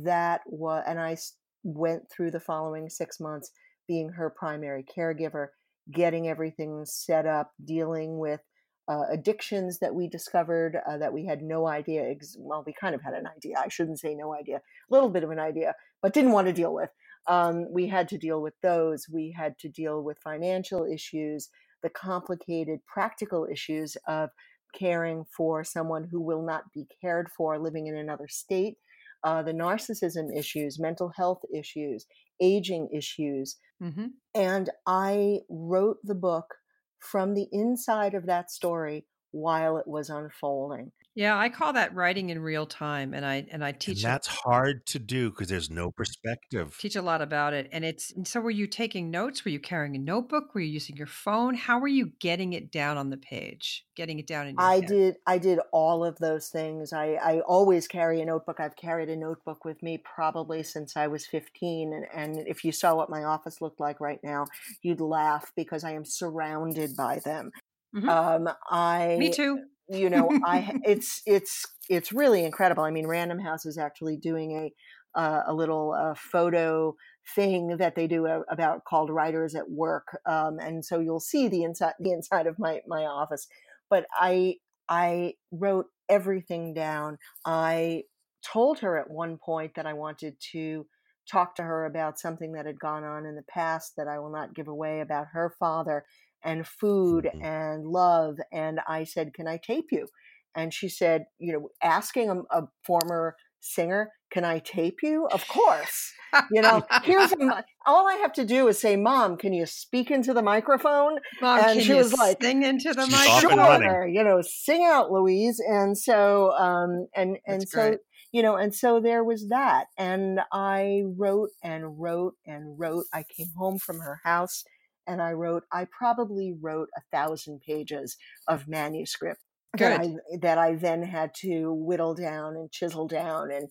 that 0.04 0.42
was 0.46 0.84
and 0.86 1.00
i 1.00 1.18
went 1.64 2.04
through 2.12 2.30
the 2.30 2.40
following 2.40 2.88
six 2.88 3.20
months 3.20 3.50
being 3.88 4.10
her 4.10 4.30
primary 4.30 4.84
caregiver, 4.84 5.48
getting 5.92 6.28
everything 6.28 6.84
set 6.86 7.26
up, 7.26 7.52
dealing 7.64 8.20
with 8.20 8.42
uh, 8.88 9.04
addictions 9.12 9.80
that 9.80 9.96
we 9.96 10.08
discovered 10.08 10.78
uh, 10.88 10.98
that 10.98 11.14
we 11.14 11.26
had 11.26 11.42
no 11.42 11.68
idea. 11.68 12.04
Ex- 12.04 12.38
well, 12.40 12.64
we 12.66 12.74
kind 12.74 12.96
of 12.96 13.02
had 13.02 13.14
an 13.14 13.28
idea. 13.28 13.56
I 13.58 13.68
shouldn't 13.70 14.00
say 14.00 14.16
no 14.16 14.34
idea, 14.34 14.58
a 14.58 14.94
little 14.94 15.10
bit 15.10 15.24
of 15.24 15.32
an 15.32 15.40
idea, 15.40 15.74
but 16.02 16.14
didn't 16.14 16.32
want 16.32 16.48
to 16.48 16.54
deal 16.54 16.74
with. 16.74 16.90
Um, 17.28 17.66
we 17.72 17.88
had 17.88 18.08
to 18.10 18.18
deal 18.18 18.42
with 18.42 18.54
those. 18.62 19.08
We 19.12 19.34
had 19.36 19.58
to 19.60 19.70
deal 19.70 20.04
with 20.04 20.20
financial 20.24 20.86
issues, 20.86 21.50
the 21.82 21.90
complicated 21.90 22.80
practical 22.86 23.48
issues 23.52 23.98
of 24.08 24.30
caring 24.78 25.26
for 25.36 25.64
someone 25.64 26.08
who 26.12 26.22
will 26.22 26.44
not 26.44 26.64
be 26.74 26.86
cared 27.02 27.30
for 27.36 27.58
living 27.58 27.88
in 27.88 27.96
another 27.96 28.28
state, 28.28 28.76
uh, 29.24 29.42
the 29.42 29.54
narcissism 29.54 30.36
issues, 30.38 30.80
mental 30.80 31.12
health 31.16 31.42
issues, 31.54 32.06
aging 32.40 32.90
issues. 32.94 33.58
Mm-hmm. 33.82 34.08
And 34.36 34.70
I 34.86 35.40
wrote 35.50 35.98
the 36.04 36.16
book 36.16 36.56
from 37.00 37.34
the 37.34 37.48
inside 37.52 38.14
of 38.14 38.26
that 38.26 38.52
story 38.52 39.06
while 39.32 39.78
it 39.78 39.88
was 39.88 40.10
unfolding. 40.10 40.92
Yeah, 41.16 41.40
I 41.40 41.48
call 41.48 41.72
that 41.74 41.96
writing 41.96 42.30
in 42.30 42.40
real 42.40 42.66
time, 42.66 43.14
and 43.14 43.26
I 43.26 43.48
and 43.50 43.64
I 43.64 43.72
teach. 43.72 44.04
And 44.04 44.12
that's 44.12 44.28
hard 44.28 44.86
to 44.88 45.00
do 45.00 45.30
because 45.30 45.48
there's 45.48 45.70
no 45.70 45.90
perspective. 45.90 46.78
Teach 46.78 46.98
a 46.98 47.02
lot 47.02 47.22
about 47.22 47.54
it, 47.54 47.70
and 47.72 47.86
it's. 47.86 48.12
And 48.12 48.28
so, 48.28 48.42
were 48.42 48.52
you 48.52 48.68
taking 48.68 49.12
notes? 49.12 49.46
Were 49.46 49.52
you 49.52 49.62
carrying 49.62 49.96
a 49.96 50.00
notebook? 50.00 50.54
Were 50.54 50.60
you 50.60 50.74
using 50.74 50.98
your 50.98 51.08
phone? 51.08 51.56
How 51.56 51.80
were 51.80 51.88
you 51.88 52.12
getting 52.20 52.52
it 52.52 52.70
down 52.70 52.98
on 52.98 53.12
the 53.12 53.18
page? 53.18 53.86
Getting 53.96 54.20
it 54.20 54.28
down 54.28 54.48
in. 54.48 54.56
I 54.60 54.76
head? 54.76 54.88
did. 54.88 55.16
I 55.26 55.38
did 55.38 55.60
all 55.72 56.04
of 56.04 56.18
those 56.18 56.50
things. 56.50 56.92
I 56.92 57.14
I 57.14 57.40
always 57.48 57.88
carry 57.88 58.20
a 58.20 58.26
notebook. 58.26 58.60
I've 58.60 58.76
carried 58.76 59.10
a 59.10 59.16
notebook 59.16 59.64
with 59.64 59.82
me 59.82 59.98
probably 60.00 60.64
since 60.64 60.98
I 60.98 61.08
was 61.08 61.26
15, 61.26 61.94
and 61.94 62.06
and 62.14 62.46
if 62.46 62.66
you 62.66 62.74
saw 62.74 62.94
what 62.94 63.10
my 63.10 63.24
office 63.24 63.62
looked 63.62 63.80
like 63.80 64.02
right 64.02 64.20
now, 64.22 64.48
you'd 64.82 65.00
laugh 65.00 65.54
because 65.56 65.86
I 65.86 65.94
am 65.94 66.04
surrounded 66.04 66.98
by 66.98 67.20
them. 67.20 67.52
Mm-hmm. 67.96 68.10
Um, 68.10 68.50
I 68.70 69.16
me 69.18 69.32
too 69.32 69.64
you 69.88 70.10
know 70.10 70.30
i 70.46 70.80
it's 70.84 71.22
it's 71.26 71.66
it's 71.90 72.12
really 72.12 72.44
incredible. 72.44 72.84
I 72.84 72.92
mean 72.92 73.08
random 73.08 73.40
house 73.40 73.66
is 73.66 73.78
actually 73.78 74.18
doing 74.18 74.52
a 74.58 74.74
uh, 75.20 75.44
a 75.48 75.54
little 75.54 75.94
uh, 75.94 76.14
photo 76.16 76.94
thing 77.36 77.78
that 77.78 77.96
they 77.96 78.06
do 78.06 78.28
uh, 78.28 78.42
about 78.50 78.84
called 78.84 79.10
writers 79.10 79.56
at 79.56 79.70
work 79.70 80.20
um, 80.26 80.60
and 80.60 80.84
so 80.84 81.00
you'll 81.00 81.20
see 81.22 81.48
the 81.48 81.64
inside 81.64 81.94
the 82.00 82.12
inside 82.12 82.48
of 82.48 82.60
my 82.60 82.82
my 82.88 83.04
office. 83.06 83.48
But 83.90 84.06
i 84.14 84.56
i 84.90 85.34
wrote 85.52 85.88
everything 86.10 86.74
down. 86.74 87.18
I 87.46 88.04
told 88.44 88.80
her 88.80 88.98
at 88.98 89.10
one 89.10 89.38
point 89.38 89.74
that 89.76 89.86
i 89.88 89.94
wanted 89.94 90.36
to 90.52 90.86
talk 91.30 91.56
to 91.56 91.64
her 91.64 91.86
about 91.86 92.20
something 92.20 92.54
that 92.54 92.66
had 92.66 92.80
gone 92.80 93.04
on 93.04 93.26
in 93.26 93.36
the 93.36 93.44
past 93.50 93.94
that 93.98 94.08
i 94.08 94.20
will 94.20 94.32
not 94.32 94.54
give 94.54 94.68
away 94.68 95.02
about 95.02 95.28
her 95.34 95.56
father 95.60 96.06
and 96.46 96.66
food 96.66 97.26
mm-hmm. 97.26 97.44
and 97.44 97.86
love. 97.86 98.38
And 98.54 98.80
I 98.88 99.04
said, 99.04 99.34
Can 99.34 99.48
I 99.48 99.58
tape 99.58 99.88
you? 99.92 100.08
And 100.56 100.74
she 100.74 100.88
said, 100.88 101.26
You 101.40 101.54
know, 101.54 101.70
asking 101.84 102.30
a, 102.30 102.58
a 102.58 102.68
former 102.86 103.36
singer, 103.60 104.12
Can 104.32 104.46
I 104.46 104.60
tape 104.60 105.00
you? 105.04 105.28
Of 105.32 105.46
course. 105.48 106.14
You 106.52 106.62
know, 106.62 106.84
here's 107.04 107.32
a, 107.32 107.64
all 107.86 108.08
I 108.10 108.16
have 108.16 108.34
to 108.34 108.46
do 108.46 108.68
is 108.68 108.80
say, 108.80 108.96
Mom, 108.96 109.38
can 109.38 109.54
you 109.54 109.66
speak 109.66 110.12
into 110.12 110.34
the 110.34 110.42
microphone? 110.42 111.18
Mom, 111.42 111.62
and 111.62 111.82
she 111.82 111.94
was 111.94 112.14
like, 112.14 112.42
Sing 112.42 112.64
into 112.64 112.94
the 112.94 113.08
microphone. 113.08 113.82
Sure, 113.82 114.08
you 114.08 114.24
know, 114.24 114.42
sing 114.42 114.84
out, 114.86 115.12
Louise. 115.12 115.62
And 115.66 115.98
so, 115.98 116.52
um, 116.52 117.08
and, 117.16 117.38
and 117.46 117.62
That's 117.62 117.72
so, 117.72 117.90
great 117.90 118.00
you 118.36 118.42
know, 118.42 118.58
and 118.58 118.76
so 118.76 119.00
there 119.00 119.24
was 119.24 119.48
that. 119.48 119.86
And 119.98 120.42
I 120.52 121.04
wrote 121.18 121.52
and 121.64 121.98
wrote 121.98 122.34
and 122.46 122.78
wrote. 122.78 123.06
I 123.14 123.24
came 123.24 123.48
home 123.56 123.80
from 123.80 124.00
her 124.00 124.20
house 124.26 124.66
and 125.08 125.22
I 125.22 125.32
wrote, 125.34 125.64
I 125.72 125.88
probably 125.98 126.56
wrote 126.60 126.90
a 126.98 127.02
thousand 127.16 127.62
pages 127.62 128.18
of 128.48 128.68
manuscript 128.68 129.42
that 129.78 130.00
I, 130.00 130.16
that 130.42 130.58
I 130.58 130.76
then 130.76 131.04
had 131.04 131.34
to 131.42 131.74
whittle 131.74 132.16
down 132.16 132.56
and 132.56 132.72
chisel 132.72 133.08
down 133.08 133.52
and 133.52 133.68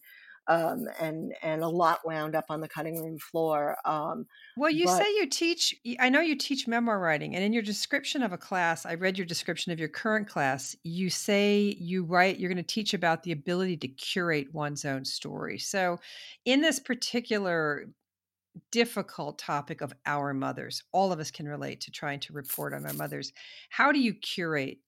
um, 0.47 0.87
and 1.01 1.33
and 1.43 1.63
a 1.63 1.69
lot 1.69 2.01
wound 2.05 2.35
up 2.35 2.47
on 2.51 2.61
the 2.61 2.69
cutting 2.69 3.03
room 3.03 3.19
floor. 3.19 3.77
Um, 3.85 4.27
well, 4.57 4.71
you 4.71 4.87
but, 4.87 4.99
say 4.99 5.09
you 5.17 5.27
teach. 5.27 5.75
I 5.99 6.09
know 6.09 6.21
you 6.21 6.37
teach 6.37 6.67
memoir 6.67 7.01
writing, 7.01 7.35
and 7.35 7.43
in 7.43 7.53
your 7.53 7.63
description 7.63 8.23
of 8.23 8.33
a 8.33 8.39
class, 8.39 8.85
I 8.85 8.95
read 8.95 9.17
your 9.17 9.27
description 9.27 9.73
of 9.73 9.79
your 9.79 9.89
current 9.89 10.29
class. 10.29 10.77
You 10.83 11.09
say 11.09 11.77
you 11.79 12.05
write. 12.05 12.39
You're 12.39 12.51
going 12.51 12.57
to 12.59 12.63
teach 12.63 12.95
about 12.95 13.23
the 13.23 13.33
ability 13.33 13.79
to 13.79 13.89
curate 13.89 14.53
one's 14.53 14.85
own 14.85 15.05
story. 15.05 15.59
So, 15.59 15.99
in 16.45 16.61
this 16.61 16.79
particular 16.79 17.87
difficult 18.71 19.39
topic 19.39 19.81
of 19.81 19.93
our 20.07 20.33
mothers. 20.35 20.83
All 20.93 21.13
of 21.13 21.21
us 21.21 21.31
can 21.31 21.49
relate 21.49 21.81
to 21.83 21.91
trying 21.91 22.21
to 22.21 22.33
report 22.33 22.73
on 22.73 22.87
our 22.87 22.93
mothers. 22.93 23.33
How 23.71 23.93
do 23.93 23.99
you 23.99 24.15
curate 24.15 24.79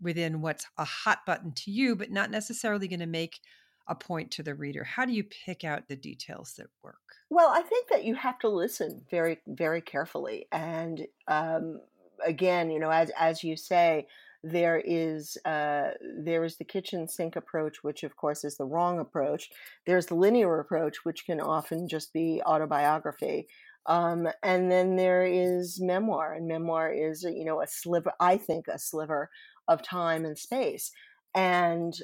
within 0.00 0.40
what's 0.40 0.66
a 0.78 0.84
hot 0.84 1.20
button 1.26 1.52
to 1.52 1.70
you, 1.70 1.94
but 1.96 2.10
not 2.10 2.30
necessarily 2.30 2.88
going 2.88 3.00
to 3.00 3.06
make 3.06 3.40
a 3.88 3.94
point 3.94 4.30
to 4.32 4.42
the 4.42 4.54
reader? 4.54 4.84
How 4.84 5.04
do 5.04 5.12
you 5.12 5.24
pick 5.24 5.64
out 5.64 5.88
the 5.88 5.96
details 5.96 6.54
that 6.58 6.68
work? 6.82 6.96
Well, 7.30 7.48
I 7.48 7.62
think 7.62 7.88
that 7.88 8.04
you 8.04 8.14
have 8.14 8.38
to 8.40 8.48
listen 8.48 9.04
very, 9.10 9.38
very 9.46 9.80
carefully. 9.80 10.46
And 10.52 11.06
um, 11.28 11.80
again, 12.24 12.70
you 12.70 12.78
know, 12.78 12.90
as 12.90 13.10
as 13.18 13.42
you 13.42 13.56
say, 13.56 14.06
there 14.44 14.82
is 14.84 15.36
uh, 15.44 15.90
there 16.18 16.44
is 16.44 16.56
the 16.56 16.64
kitchen 16.64 17.08
sink 17.08 17.36
approach, 17.36 17.82
which 17.82 18.02
of 18.02 18.16
course 18.16 18.44
is 18.44 18.56
the 18.56 18.64
wrong 18.64 18.98
approach. 18.98 19.50
There's 19.86 20.06
the 20.06 20.16
linear 20.16 20.58
approach, 20.58 21.04
which 21.04 21.26
can 21.26 21.40
often 21.40 21.88
just 21.88 22.12
be 22.12 22.42
autobiography. 22.44 23.48
Um, 23.86 24.28
and 24.42 24.70
then 24.70 24.96
there 24.96 25.24
is 25.24 25.80
memoir, 25.80 26.34
and 26.34 26.46
memoir 26.46 26.92
is 26.92 27.22
you 27.22 27.44
know 27.44 27.60
a 27.60 27.66
sliver. 27.66 28.12
I 28.20 28.36
think 28.36 28.68
a 28.68 28.78
sliver 28.78 29.30
of 29.68 29.82
time 29.82 30.24
and 30.24 30.36
space. 30.36 30.90
And 31.34 31.94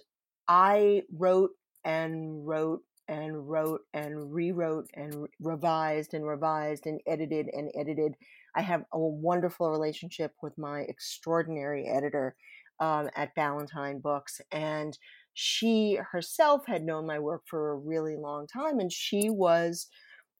I 0.46 1.02
wrote 1.12 1.50
and 1.84 2.46
wrote 2.46 2.82
and 3.08 3.48
wrote 3.48 3.80
and 3.94 4.32
rewrote 4.32 4.88
and 4.94 5.26
revised 5.40 6.14
and 6.14 6.26
revised 6.26 6.86
and 6.86 7.00
edited 7.06 7.48
and 7.52 7.70
edited 7.74 8.14
I 8.54 8.62
have 8.62 8.84
a 8.92 8.98
wonderful 8.98 9.70
relationship 9.70 10.32
with 10.42 10.58
my 10.58 10.80
extraordinary 10.80 11.86
editor 11.86 12.34
um, 12.80 13.08
at 13.14 13.34
Ballantine 13.34 14.00
Books, 14.00 14.40
and 14.50 14.98
she 15.32 15.98
herself 16.10 16.62
had 16.66 16.82
known 16.82 17.06
my 17.06 17.18
work 17.20 17.42
for 17.46 17.70
a 17.70 17.76
really 17.76 18.16
long 18.16 18.46
time, 18.46 18.80
and 18.80 18.92
she 18.92 19.30
was 19.30 19.88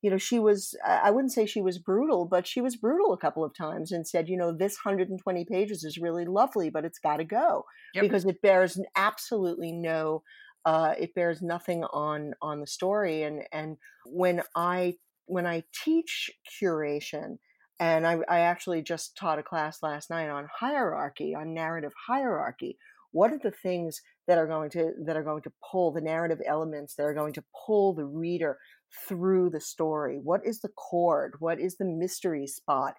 you 0.01 0.11
know, 0.11 0.19
she 0.19 0.39
was, 0.39 0.77
I 0.87 1.11
wouldn't 1.11 1.33
say 1.33 1.45
she 1.45 1.61
was 1.61 1.79
brutal, 1.79 2.25
but 2.25 2.47
she 2.47 2.61
was 2.61 2.77
brutal 2.77 3.13
a 3.13 3.19
couple 3.19 3.45
of 3.45 3.53
times 3.53 3.91
and 3.91 4.07
said, 4.07 4.29
you 4.29 4.37
know, 4.37 4.53
this 4.53 4.79
120 4.85 5.45
pages 5.45 5.83
is 5.83 5.99
really 5.99 6.25
lovely, 6.25 6.71
but 6.71 6.85
it's 6.85 7.01
got 7.01 7.17
to 7.17 7.25
go 7.25 7.65
yep. 7.95 8.03
because 8.03 8.25
it 8.25 8.41
bears 8.41 8.79
absolutely 8.95 9.73
no, 9.73 10.23
uh, 10.69 10.93
it 11.05 11.15
bears 11.15 11.41
nothing 11.41 11.83
on, 11.85 12.35
on 12.43 12.61
the 12.61 12.67
story. 12.79 13.17
And, 13.27 13.43
and 13.53 13.79
when 14.05 14.43
I, 14.55 14.97
when 15.27 15.47
I 15.47 15.65
teach 15.85 16.31
curation, 16.61 17.39
and 17.81 18.07
I, 18.07 18.15
I 18.29 18.41
actually 18.41 18.83
just 18.83 19.17
taught 19.17 19.39
a 19.39 19.43
class 19.43 19.83
last 19.83 20.11
night 20.11 20.29
on 20.29 20.49
hierarchy, 20.63 21.31
on 21.35 21.55
narrative 21.55 21.93
hierarchy. 22.09 22.77
what 23.13 23.33
are 23.33 23.39
the 23.39 23.57
things 23.67 24.03
that 24.27 24.39
are 24.39 24.47
going 24.47 24.71
to 24.71 24.93
that 25.07 25.17
are 25.17 25.25
going 25.25 25.43
to 25.43 25.53
pull 25.71 25.91
the 25.93 26.01
narrative 26.01 26.41
elements 26.47 26.95
that 26.95 27.05
are 27.05 27.15
going 27.15 27.33
to 27.33 27.45
pull 27.67 27.95
the 27.95 28.05
reader 28.05 28.59
through 29.07 29.51
the 29.51 29.61
story 29.61 30.19
what 30.23 30.41
is 30.45 30.61
the 30.61 30.73
chord 30.77 31.35
what 31.39 31.59
is 31.59 31.77
the 31.77 31.85
mystery 31.85 32.47
spot 32.47 32.95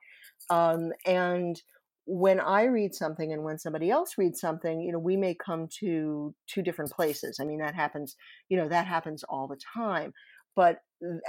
um, 0.50 0.92
and 1.06 1.62
when 2.06 2.40
I 2.40 2.64
read 2.64 2.96
something 2.96 3.32
and 3.32 3.44
when 3.44 3.60
somebody 3.60 3.92
else 3.92 4.18
reads 4.18 4.40
something, 4.40 4.82
you 4.82 4.92
know, 4.92 5.00
we 5.00 5.16
may 5.16 5.36
come 5.36 5.68
to 5.80 6.34
two 6.48 6.62
different 6.62 6.92
places. 6.92 7.40
I 7.40 7.46
mean, 7.46 7.60
that 7.60 7.76
happens, 7.76 8.16
you 8.50 8.58
know, 8.58 8.68
that 8.70 8.88
happens 8.88 9.24
all 9.24 9.48
the 9.48 9.60
time. 9.74 10.14
But 10.56 10.80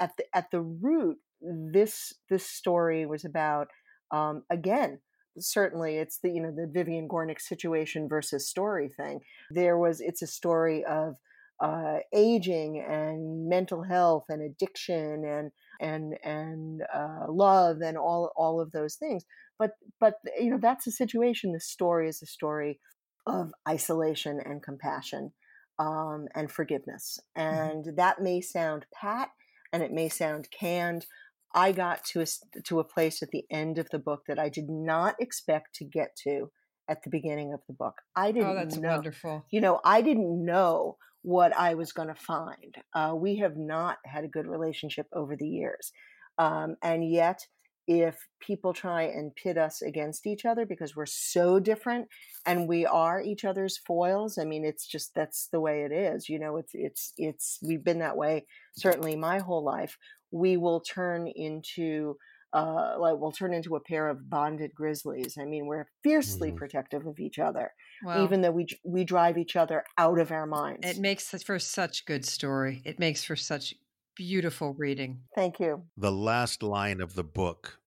at 0.00 0.16
the 0.16 0.24
at 0.35 0.50
the 0.50 0.61
root, 0.61 1.18
this 1.40 2.14
this 2.28 2.46
story 2.46 3.06
was 3.06 3.24
about 3.24 3.68
um, 4.11 4.42
again 4.50 5.00
certainly 5.38 5.96
it's 5.96 6.18
the 6.18 6.30
you 6.30 6.42
know 6.42 6.50
the 6.50 6.66
Vivian 6.66 7.09
Gornick 7.09 7.40
situation 7.40 8.09
versus 8.09 8.48
story 8.48 8.88
thing. 8.88 9.20
There 9.50 9.78
was 9.78 10.00
it's 10.00 10.22
a 10.22 10.26
story 10.26 10.85
of 10.85 11.16
uh, 11.61 11.98
aging 12.14 12.85
and 12.88 13.48
mental 13.48 13.83
health 13.83 14.24
and 14.28 14.42
addiction 14.42 15.24
and 15.24 15.50
and 15.80 16.14
and 16.24 16.83
uh, 16.92 17.26
love 17.28 17.80
and 17.83 17.96
all 17.96 18.33
all 18.37 18.61
of 18.61 18.72
those 18.72 18.96
things. 18.96 19.24
But 19.60 19.72
but 20.00 20.14
you 20.36 20.50
know 20.50 20.58
that's 20.60 20.88
a 20.88 20.90
situation. 20.90 21.52
The 21.52 21.60
story 21.60 22.08
is 22.08 22.20
a 22.20 22.26
story 22.26 22.80
of 23.26 23.52
isolation 23.68 24.40
and 24.44 24.60
compassion 24.60 25.32
um, 25.78 26.26
and 26.34 26.50
forgiveness, 26.50 27.20
mm-hmm. 27.38 27.56
and 27.56 27.84
mm-hmm. 27.84 27.96
that 27.96 28.20
may 28.20 28.40
sound 28.40 28.86
pat 28.92 29.28
and 29.72 29.82
it 29.82 29.92
may 29.92 30.08
sound 30.08 30.48
canned. 30.50 31.06
I 31.54 31.72
got 31.72 32.04
to 32.06 32.22
a, 32.22 32.26
to 32.64 32.78
a 32.78 32.84
place 32.84 33.22
at 33.22 33.30
the 33.30 33.44
end 33.50 33.78
of 33.78 33.90
the 33.90 33.98
book 33.98 34.22
that 34.28 34.38
I 34.38 34.48
did 34.48 34.68
not 34.68 35.16
expect 35.18 35.74
to 35.76 35.84
get 35.84 36.16
to 36.24 36.50
at 36.88 37.02
the 37.02 37.10
beginning 37.10 37.52
of 37.52 37.60
the 37.66 37.72
book. 37.72 37.94
I 38.14 38.28
oh, 38.28 38.32
didn't. 38.32 38.48
Oh, 38.48 38.54
that's 38.54 38.76
know, 38.76 38.88
wonderful. 38.88 39.46
You 39.50 39.60
know, 39.60 39.80
I 39.84 40.02
didn't 40.02 40.44
know 40.44 40.96
what 41.22 41.56
I 41.56 41.74
was 41.74 41.92
going 41.92 42.08
to 42.08 42.14
find. 42.14 42.76
Uh, 42.94 43.14
we 43.14 43.36
have 43.38 43.56
not 43.56 43.98
had 44.04 44.24
a 44.24 44.28
good 44.28 44.46
relationship 44.46 45.06
over 45.12 45.36
the 45.36 45.48
years, 45.48 45.92
um, 46.38 46.76
and 46.82 47.08
yet, 47.08 47.46
if 47.92 48.16
people 48.40 48.72
try 48.72 49.03
and 49.03 49.35
pit 49.35 49.59
us 49.59 49.83
against 49.83 50.24
each 50.24 50.44
other 50.44 50.64
because 50.64 50.94
we're 50.94 51.07
so 51.07 51.59
different 51.59 52.07
and 52.46 52.68
we 52.68 52.87
are 52.87 53.20
each 53.20 53.44
other's 53.44 53.79
foils, 53.79 54.38
I 54.38 54.44
mean, 54.44 54.64
it's 54.64 54.87
just 54.87 55.12
that's 55.16 55.48
the 55.50 55.61
way 55.61 55.83
it 55.83 55.92
is. 55.92 56.29
You 56.29 56.38
know, 56.38 56.57
it's 56.57 56.70
it's 56.72 57.12
it's 57.16 57.59
we've 57.66 57.85
been 57.85 57.98
that 57.98 58.16
way 58.16 58.46
certainly 58.76 59.16
my 59.16 59.40
whole 59.40 59.64
life 59.64 59.98
we 60.31 60.57
will 60.57 60.81
turn 60.81 61.26
into 61.26 62.14
uh, 62.53 62.94
like 62.98 63.14
we'll 63.16 63.33
turn 63.33 63.55
into 63.55 63.76
a 63.76 63.81
pair 63.81 64.09
of 64.09 64.29
bonded 64.29 64.72
grizzlies. 64.74 65.37
I 65.40 65.44
mean, 65.44 65.66
we're 65.66 65.87
fiercely 66.03 66.48
mm-hmm. 66.48 66.59
protective 66.59 67.07
of 67.07 67.20
each 67.20 67.38
other, 67.38 67.72
well, 68.05 68.24
even 68.24 68.40
though 68.40 68.50
we 68.50 68.66
we 68.85 69.05
drive 69.05 69.38
each 69.38 69.57
other 69.57 69.85
out 69.98 70.18
of 70.18 70.33
our 70.33 70.46
minds. 70.46 70.81
It 70.83 70.98
makes 70.98 71.31
for 71.42 71.59
such 71.59 72.07
good 72.07 72.24
story. 72.24 72.83
It 72.85 72.98
makes 72.98 73.22
for 73.22 73.37
such 73.37 73.74
beautiful 74.16 74.74
reading. 74.76 75.20
Thank 75.35 75.61
you. 75.61 75.85
The 75.96 76.12
last 76.12 76.62
line 76.62 77.00
of 77.00 77.14
the 77.14 77.24
book 77.24 77.79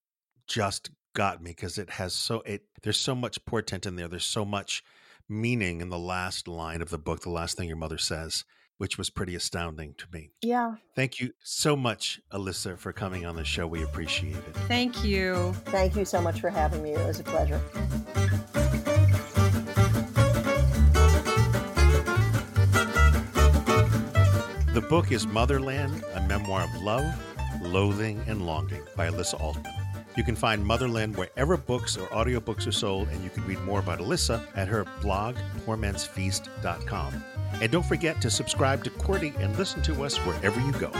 just 0.46 0.90
got 1.14 1.42
me 1.42 1.50
because 1.50 1.78
it 1.78 1.90
has 1.90 2.12
so 2.12 2.40
it 2.40 2.64
there's 2.82 2.98
so 2.98 3.14
much 3.14 3.44
portent 3.44 3.86
in 3.86 3.96
there. 3.96 4.08
There's 4.08 4.24
so 4.24 4.44
much 4.44 4.82
meaning 5.28 5.80
in 5.80 5.88
the 5.88 5.98
last 5.98 6.48
line 6.48 6.82
of 6.82 6.90
the 6.90 6.98
book. 6.98 7.20
The 7.20 7.30
last 7.30 7.56
thing 7.56 7.68
your 7.68 7.76
mother 7.76 7.98
says 7.98 8.44
which 8.78 8.98
was 8.98 9.10
pretty 9.10 9.34
astounding 9.34 9.94
to 9.98 10.06
me. 10.12 10.30
Yeah. 10.42 10.74
Thank 10.96 11.20
you 11.20 11.32
so 11.42 11.76
much, 11.76 12.20
Elissa, 12.32 12.76
for 12.76 12.92
coming 12.92 13.24
on 13.24 13.36
the 13.36 13.44
show. 13.44 13.66
We 13.66 13.82
appreciate 13.82 14.36
it. 14.36 14.56
Thank 14.66 15.04
you. 15.04 15.52
Thank 15.66 15.96
you 15.96 16.04
so 16.04 16.20
much 16.20 16.40
for 16.40 16.50
having 16.50 16.82
me. 16.82 16.90
It 16.90 17.06
was 17.06 17.20
a 17.20 17.24
pleasure. 17.24 17.60
The 24.72 24.80
book 24.80 25.12
is 25.12 25.24
Motherland, 25.24 26.02
a 26.14 26.20
memoir 26.22 26.64
of 26.64 26.82
love, 26.82 27.14
loathing, 27.62 28.20
and 28.26 28.44
longing 28.44 28.82
by 28.96 29.06
Elissa 29.06 29.36
Altman. 29.36 29.83
You 30.16 30.22
can 30.22 30.36
find 30.36 30.64
Motherland 30.64 31.16
wherever 31.16 31.56
books 31.56 31.96
or 31.96 32.06
audiobooks 32.08 32.66
are 32.66 32.72
sold, 32.72 33.08
and 33.08 33.24
you 33.24 33.30
can 33.30 33.44
read 33.46 33.60
more 33.62 33.80
about 33.80 34.00
Elissa 34.00 34.46
at 34.54 34.68
her 34.68 34.86
blog, 35.02 35.36
poormansfeast.com. 35.66 37.24
And 37.60 37.72
don't 37.72 37.86
forget 37.86 38.20
to 38.20 38.30
subscribe 38.30 38.84
to 38.84 38.90
QWERTY 38.90 39.38
and 39.40 39.56
listen 39.58 39.82
to 39.82 40.04
us 40.04 40.16
wherever 40.18 40.60
you 40.60 40.72
go. 40.72 40.90